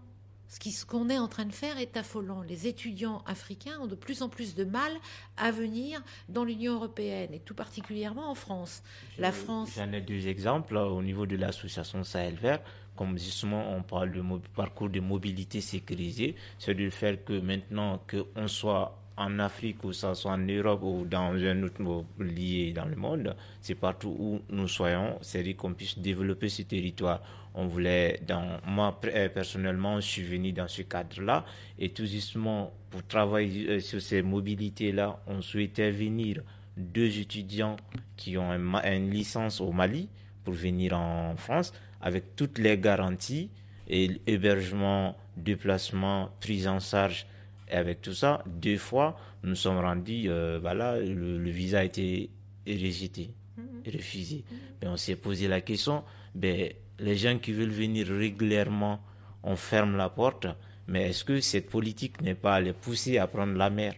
ce 0.72 0.86
qu'on 0.86 1.10
est 1.10 1.18
en 1.18 1.28
train 1.28 1.46
de 1.46 1.54
faire 1.54 1.78
est 1.78 1.98
affolant. 1.98 2.41
Les 2.41 2.68
étudiants 2.68 3.22
africains 3.26 3.78
ont 3.82 3.88
de 3.88 3.96
plus 3.96 4.22
en 4.22 4.30
plus 4.30 4.56
de 4.56 4.63
mal 4.63 4.91
à 5.38 5.52
venir 5.52 6.02
dans 6.30 6.44
l'Union 6.44 6.76
européenne 6.76 7.34
et 7.34 7.39
tout 7.39 7.56
particulièrement 7.56 8.30
en 8.30 8.36
France. 8.36 8.82
La 9.18 9.32
France. 9.32 9.72
J'en 9.76 9.91
ai 9.91 10.02
deux 10.02 10.28
exemples 10.28 10.78
au 10.78 11.02
niveau 11.02 11.26
de 11.26 11.36
l'association 11.36 12.04
Sahel 12.04 12.36
Vert. 12.36 12.62
Comme 12.96 13.18
justement 13.18 13.76
on 13.76 13.84
parle 13.84 14.13
de 14.13 14.22
parcours 14.56 14.89
de 14.89 15.02
mobilité 15.02 15.60
sécurisé, 15.60 16.36
c'est 16.58 16.76
de 16.76 16.89
faire 16.89 17.24
que 17.26 17.39
maintenant 17.41 18.02
qu'on 18.10 18.48
soit 18.48 18.98
en 19.18 19.39
Afrique 19.39 19.84
ou 19.84 19.94
ça 19.94 20.13
soit 20.15 20.32
en 20.32 20.38
Europe 20.38 20.82
ou 20.84 21.06
dans 21.06 21.34
un 21.34 21.63
autre 21.63 21.82
lieu 22.20 22.72
dans 22.74 22.86
le 22.86 22.96
monde, 22.96 23.36
c'est 23.62 23.76
partout 23.76 24.15
où 24.18 24.41
nous 24.50 24.68
soyons, 24.68 25.18
c'est 25.22 25.54
qu'on 25.54 25.74
puisse 25.74 25.98
développer 26.00 26.50
ce 26.50 26.63
territoire. 26.63 27.22
On 27.58 27.68
voulait, 27.68 28.20
dans, 28.28 28.60
moi 28.68 29.00
euh, 29.06 29.30
personnellement, 29.30 30.02
je 30.02 30.08
suis 30.08 30.24
venu 30.24 30.52
dans 30.52 30.68
ce 30.68 30.82
cadre-là 30.82 31.46
et 31.80 31.89
tout 31.89 32.06
justement 32.06 32.74
pour 32.89 33.06
travailler 33.08 33.70
euh, 33.70 33.80
sur 33.80 34.02
ces 34.02 34.22
mobilités-là, 34.22 35.22
on 35.26 35.41
souhaitait 35.41 35.89
venir 35.91 36.44
deux 36.76 37.18
étudiants 37.20 37.78
qui 38.18 38.38
ont 38.38 38.52
une 38.52 39.10
licence 39.10 39.62
au 39.62 39.72
Mali 39.72 40.10
pour 40.44 40.54
venir 40.54 40.94
en 40.98 41.36
France 41.38 41.72
avec 42.02 42.36
toutes 42.36 42.58
les 42.58 42.78
garanties 42.78 43.50
et 43.88 44.12
hébergement, 44.28 45.15
déplacement, 45.38 46.32
prise 46.41 46.68
en 46.68 46.80
charge 46.80 47.26
et 47.70 47.74
avec 47.74 48.02
tout 48.02 48.13
ça, 48.13 48.44
deux 48.46 48.78
fois, 48.78 49.18
nous 49.44 49.56
sommes 49.56 49.80
rendus, 49.80 50.26
euh, 50.28 50.60
voilà, 50.62 51.00
le, 51.00 51.50
visa 51.50 51.80
a 51.80 51.84
été 51.84 52.30
rejeté, 52.68 53.32
mhm. 53.58 53.94
refusé. 53.94 54.44
Mais 54.82 54.88
on 54.88 54.98
s'est 54.98 55.15
posé 55.15 55.48
la 55.48 55.62
question, 55.62 56.04
ben, 56.36 56.72
les 56.99 57.15
gens 57.15 57.38
qui 57.38 57.53
veulent 57.53 57.69
venir 57.69 58.08
régulièrement, 58.08 58.99
on 59.43 59.55
ferme 59.55 59.97
la 59.97 60.10
porte, 60.10 60.47
mais 60.88 61.10
est-ce 61.10 61.23
que 61.23 61.41
cette 61.41 61.69
politique 61.69 62.21
n'est 62.21 62.36
pas 62.36 62.55
à 62.55 62.62
les 62.62 62.73
pousser 62.73 63.17
à 63.17 63.27
prendre 63.27 63.53
la 63.53 63.69
mer? 63.69 63.95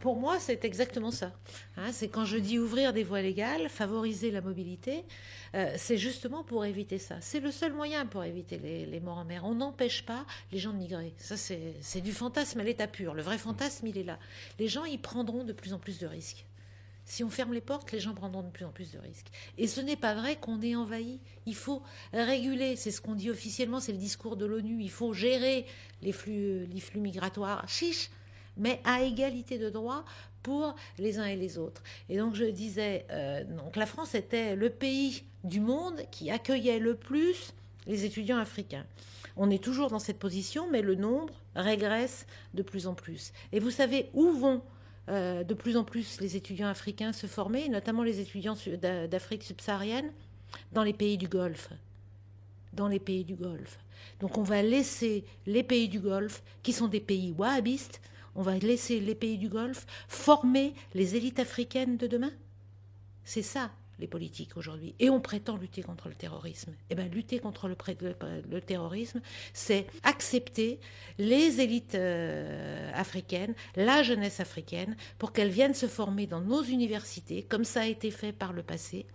Pour 0.00 0.16
moi, 0.16 0.40
c'est 0.40 0.64
exactement 0.64 1.10
ça. 1.10 1.32
Hein. 1.76 1.92
c'est 1.92 2.08
quand 2.08 2.24
je 2.24 2.38
dis 2.38 2.58
ouvrir 2.58 2.92
des 2.92 3.04
voies 3.04 3.20
légales, 3.20 3.68
favoriser 3.68 4.30
la 4.30 4.40
mobilité, 4.40 5.04
euh, 5.54 5.74
c'est 5.76 5.98
justement 5.98 6.42
pour 6.42 6.64
éviter 6.64 6.98
ça. 6.98 7.16
C'est 7.20 7.38
le 7.38 7.50
seul 7.50 7.72
moyen 7.72 8.06
pour 8.06 8.24
éviter 8.24 8.58
les, 8.58 9.00
morts 9.00 9.18
en 9.18 9.24
mer. 9.24 9.44
On 9.44 9.54
n'empêche 9.54 10.04
pas 10.04 10.24
les 10.52 10.58
gens 10.58 10.72
de 10.72 10.78
migrer. 10.78 11.12
Ça, 11.18 11.36
c'est 11.36 12.00
du 12.00 12.12
fantasme 12.12 12.60
à 12.60 12.64
l'état 12.64 12.86
pur. 12.86 13.14
Le 13.14 13.22
vrai 13.22 13.38
fantasme, 13.38 13.86
il 13.86 13.98
est 13.98 14.04
là. 14.04 14.18
Les 14.58 14.68
gens, 14.68 14.84
ils 14.84 15.00
prendront 15.00 15.44
de 15.44 15.52
plus 15.52 15.74
en 15.74 15.78
plus 15.78 15.98
de 15.98 16.06
risques. 16.06 16.46
Si 17.04 17.24
on 17.24 17.30
ferme 17.30 17.52
les 17.52 17.60
portes, 17.60 17.92
les 17.92 18.00
gens 18.00 18.14
prendront 18.14 18.42
de 18.42 18.50
plus 18.50 18.64
en 18.64 18.70
plus 18.70 18.92
de 18.92 18.98
risques. 18.98 19.26
Et 19.58 19.66
ce 19.66 19.80
n'est 19.80 19.96
pas 19.96 20.14
vrai 20.14 20.36
qu'on 20.36 20.62
est 20.62 20.76
envahi. 20.76 21.20
Il 21.46 21.54
faut 21.54 21.82
réguler, 22.12 22.76
c'est 22.76 22.90
ce 22.90 23.00
qu'on 23.00 23.14
dit 23.14 23.30
officiellement, 23.30 23.80
c'est 23.80 23.92
le 23.92 23.98
discours 23.98 24.36
de 24.36 24.46
l'ONU. 24.46 24.80
Il 24.80 24.90
faut 24.90 25.12
gérer 25.12 25.66
les 26.00 26.12
flux, 26.12 26.68
migratoires. 26.96 27.68
Chiche 27.68 28.10
mais 28.58 28.80
à 28.84 29.02
égalité 29.02 29.58
de 29.58 29.70
droits 29.70 30.04
pour 30.42 30.74
les 30.98 31.18
uns 31.18 31.24
et 31.24 31.36
les 31.36 31.56
autres. 31.56 31.82
Et 32.08 32.18
donc 32.18 32.34
je 32.34 32.44
disais, 32.44 33.06
euh, 33.10 33.44
donc 33.44 33.76
la 33.76 33.86
France 33.86 34.14
était 34.14 34.56
le 34.56 34.70
pays 34.70 35.24
du 35.44 35.60
monde 35.60 36.02
qui 36.10 36.30
accueillait 36.30 36.78
le 36.78 36.94
plus 36.94 37.54
les 37.86 38.04
étudiants 38.04 38.38
africains. 38.38 38.84
On 39.36 39.50
est 39.50 39.62
toujours 39.62 39.88
dans 39.88 39.98
cette 39.98 40.18
position, 40.18 40.68
mais 40.70 40.82
le 40.82 40.94
nombre 40.94 41.32
régresse 41.54 42.26
de 42.54 42.62
plus 42.62 42.86
en 42.86 42.94
plus. 42.94 43.32
Et 43.52 43.60
vous 43.60 43.70
savez 43.70 44.10
où 44.12 44.30
vont 44.32 44.62
euh, 45.08 45.42
de 45.42 45.54
plus 45.54 45.76
en 45.76 45.84
plus 45.84 46.20
les 46.20 46.36
étudiants 46.36 46.68
africains 46.68 47.12
se 47.12 47.26
former, 47.26 47.68
notamment 47.68 48.02
les 48.02 48.20
étudiants 48.20 48.56
d'Afrique 49.10 49.42
subsaharienne, 49.42 50.12
dans 50.72 50.84
les 50.84 50.92
pays 50.92 51.18
du 51.18 51.28
Golfe. 51.28 51.70
Dans 52.72 52.88
les 52.88 53.00
pays 53.00 53.24
du 53.24 53.34
Golfe. 53.34 53.78
Donc 54.20 54.38
on 54.38 54.42
va 54.42 54.62
laisser 54.62 55.24
les 55.46 55.62
pays 55.62 55.88
du 55.88 56.00
Golfe, 56.00 56.42
qui 56.62 56.72
sont 56.72 56.88
des 56.88 57.00
pays 57.00 57.32
wahhabistes, 57.32 58.00
On 58.34 58.42
va 58.42 58.56
laisser 58.58 59.00
les 59.00 59.14
pays 59.14 59.36
du 59.36 59.48
Golfe 59.48 59.86
former 60.08 60.74
les 60.94 61.16
élites 61.16 61.38
africaines 61.38 61.96
de 61.98 62.06
demain 62.06 62.32
C'est 63.24 63.42
ça 63.42 63.70
les 63.98 64.06
politiques 64.06 64.56
aujourd'hui. 64.56 64.94
Et 64.98 65.10
on 65.10 65.20
prétend 65.20 65.56
lutter 65.56 65.82
contre 65.82 66.08
le 66.08 66.14
terrorisme. 66.14 66.72
Eh 66.90 66.94
bien, 66.94 67.06
lutter 67.06 67.38
contre 67.38 67.68
le, 67.68 68.60
terrorisme, 68.60 69.20
c'est 69.52 69.86
accepter 70.02 70.80
les 71.18 71.60
élites 71.60 71.94
euh, 71.94 72.90
africaines, 72.94 73.54
la 73.76 74.02
jeunesse 74.02 74.40
africaine, 74.40 74.96
pour 75.18 75.32
qu'elles 75.32 75.50
viennent 75.50 75.74
se 75.74 75.86
former 75.86 76.26
dans 76.26 76.40
nos 76.40 76.62
universités, 76.62 77.42
comme 77.42 77.64
ça 77.64 77.82
a 77.82 77.86
été 77.86 78.10
fait 78.10 78.32
par 78.32 78.52
le 78.52 78.62
passé, 78.62 79.06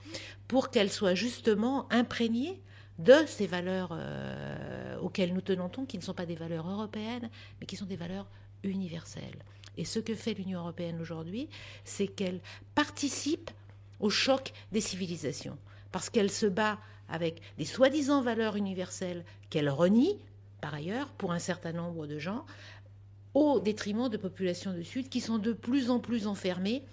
pour 0.48 0.70
qu'elles 0.70 0.92
soient 0.92 1.16
justement 1.16 1.92
imprégnées 1.92 2.62
de 3.00 3.16
ces 3.28 3.46
valeurs 3.46 3.90
euh, 3.92 4.98
auxquelles 5.00 5.34
nous 5.34 5.42
tenons, 5.42 5.70
qui 5.70 5.98
ne 5.98 6.04
sont 6.04 6.14
pas 6.14 6.26
des 6.26 6.36
valeurs 6.36 6.68
européennes, 6.68 7.30
mais 7.60 7.68
qui 7.68 7.76
sont 7.76 7.86
des 7.86 7.96
valeurs 7.96 8.28
universelles. 8.64 9.44
Et 9.78 9.86
ce 9.86 10.00
que 10.00 10.16
fait 10.16 10.34
l'Union 10.34 10.62
européenne 10.62 11.00
aujourd'hui, 11.00 11.50
c'est 11.84 12.08
qu'elle 12.08 12.40
participe 12.74 13.52
au 14.00 14.10
choc 14.10 14.54
des 14.72 14.82
civilisations, 14.82 15.58
parce 15.92 16.10
qu'elle 16.10 16.32
se 16.32 16.46
bat 16.46 16.80
avec 17.10 17.42
des 17.58 17.66
soi-disant 17.66 18.22
valeurs 18.22 18.56
universelles 18.56 19.24
qu'elle 19.50 19.70
renie, 19.70 20.18
par 20.62 20.74
ailleurs, 20.74 21.08
pour 21.10 21.32
un 21.32 21.40
certain 21.40 21.72
nombre 21.72 22.08
de 22.08 22.20
gens, 22.20 22.46
au 23.34 23.60
détriment 23.60 24.10
de 24.10 24.18
populations 24.18 24.74
du 24.74 24.84
Sud 24.84 25.10
qui 25.10 25.22
sont 25.22 25.38
de 25.38 25.54
plus 25.54 25.90
en 25.90 26.00
plus 26.00 26.28
enfermées 26.28 26.84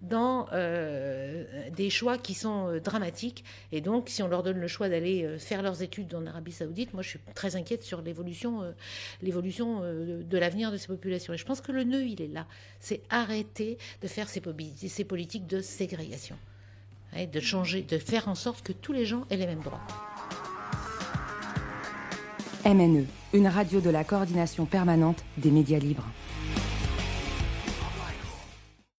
dans 0.00 0.48
euh, 0.52 1.44
des 1.70 1.88
choix 1.88 2.18
qui 2.18 2.34
sont 2.34 2.68
euh, 2.68 2.80
dramatiques. 2.80 3.42
Et 3.72 3.80
donc, 3.80 4.10
si 4.10 4.22
on 4.22 4.28
leur 4.28 4.42
donne 4.42 4.58
le 4.58 4.68
choix 4.68 4.90
d'aller 4.90 5.24
euh, 5.24 5.38
faire 5.38 5.62
leurs 5.62 5.82
études 5.82 6.14
en 6.14 6.26
Arabie 6.26 6.52
Saoudite, 6.52 6.92
moi, 6.92 7.02
je 7.02 7.10
suis 7.10 7.20
très 7.34 7.56
inquiète 7.56 7.82
sur 7.82 8.02
l'évolution, 8.02 8.62
de 9.22 10.38
l'avenir 10.38 10.70
de 10.70 10.76
ces 10.76 10.88
populations. 10.88 11.32
Et 11.32 11.38
je 11.38 11.44
pense 11.46 11.62
que 11.62 11.72
le 11.72 11.84
nœud, 11.84 12.04
il 12.04 12.20
est 12.20 12.28
là. 12.28 12.46
C'est 12.80 13.00
arrêter 13.08 13.78
de 14.02 14.08
faire 14.08 14.28
ces 14.28 14.40
politiques 15.04 15.46
de 15.46 15.60
ségrégation 15.60 16.36
de 17.14 17.40
changer, 17.40 17.82
de 17.82 17.98
faire 17.98 18.28
en 18.28 18.34
sorte 18.34 18.62
que 18.62 18.72
tous 18.72 18.92
les 18.92 19.06
gens 19.06 19.24
aient 19.30 19.36
les 19.36 19.46
mêmes 19.46 19.62
droits. 19.62 19.80
MNE, 22.64 23.06
une 23.32 23.46
radio 23.46 23.80
de 23.80 23.90
la 23.90 24.04
coordination 24.04 24.64
permanente 24.64 25.24
des 25.36 25.50
médias 25.50 25.78
libres. 25.78 26.06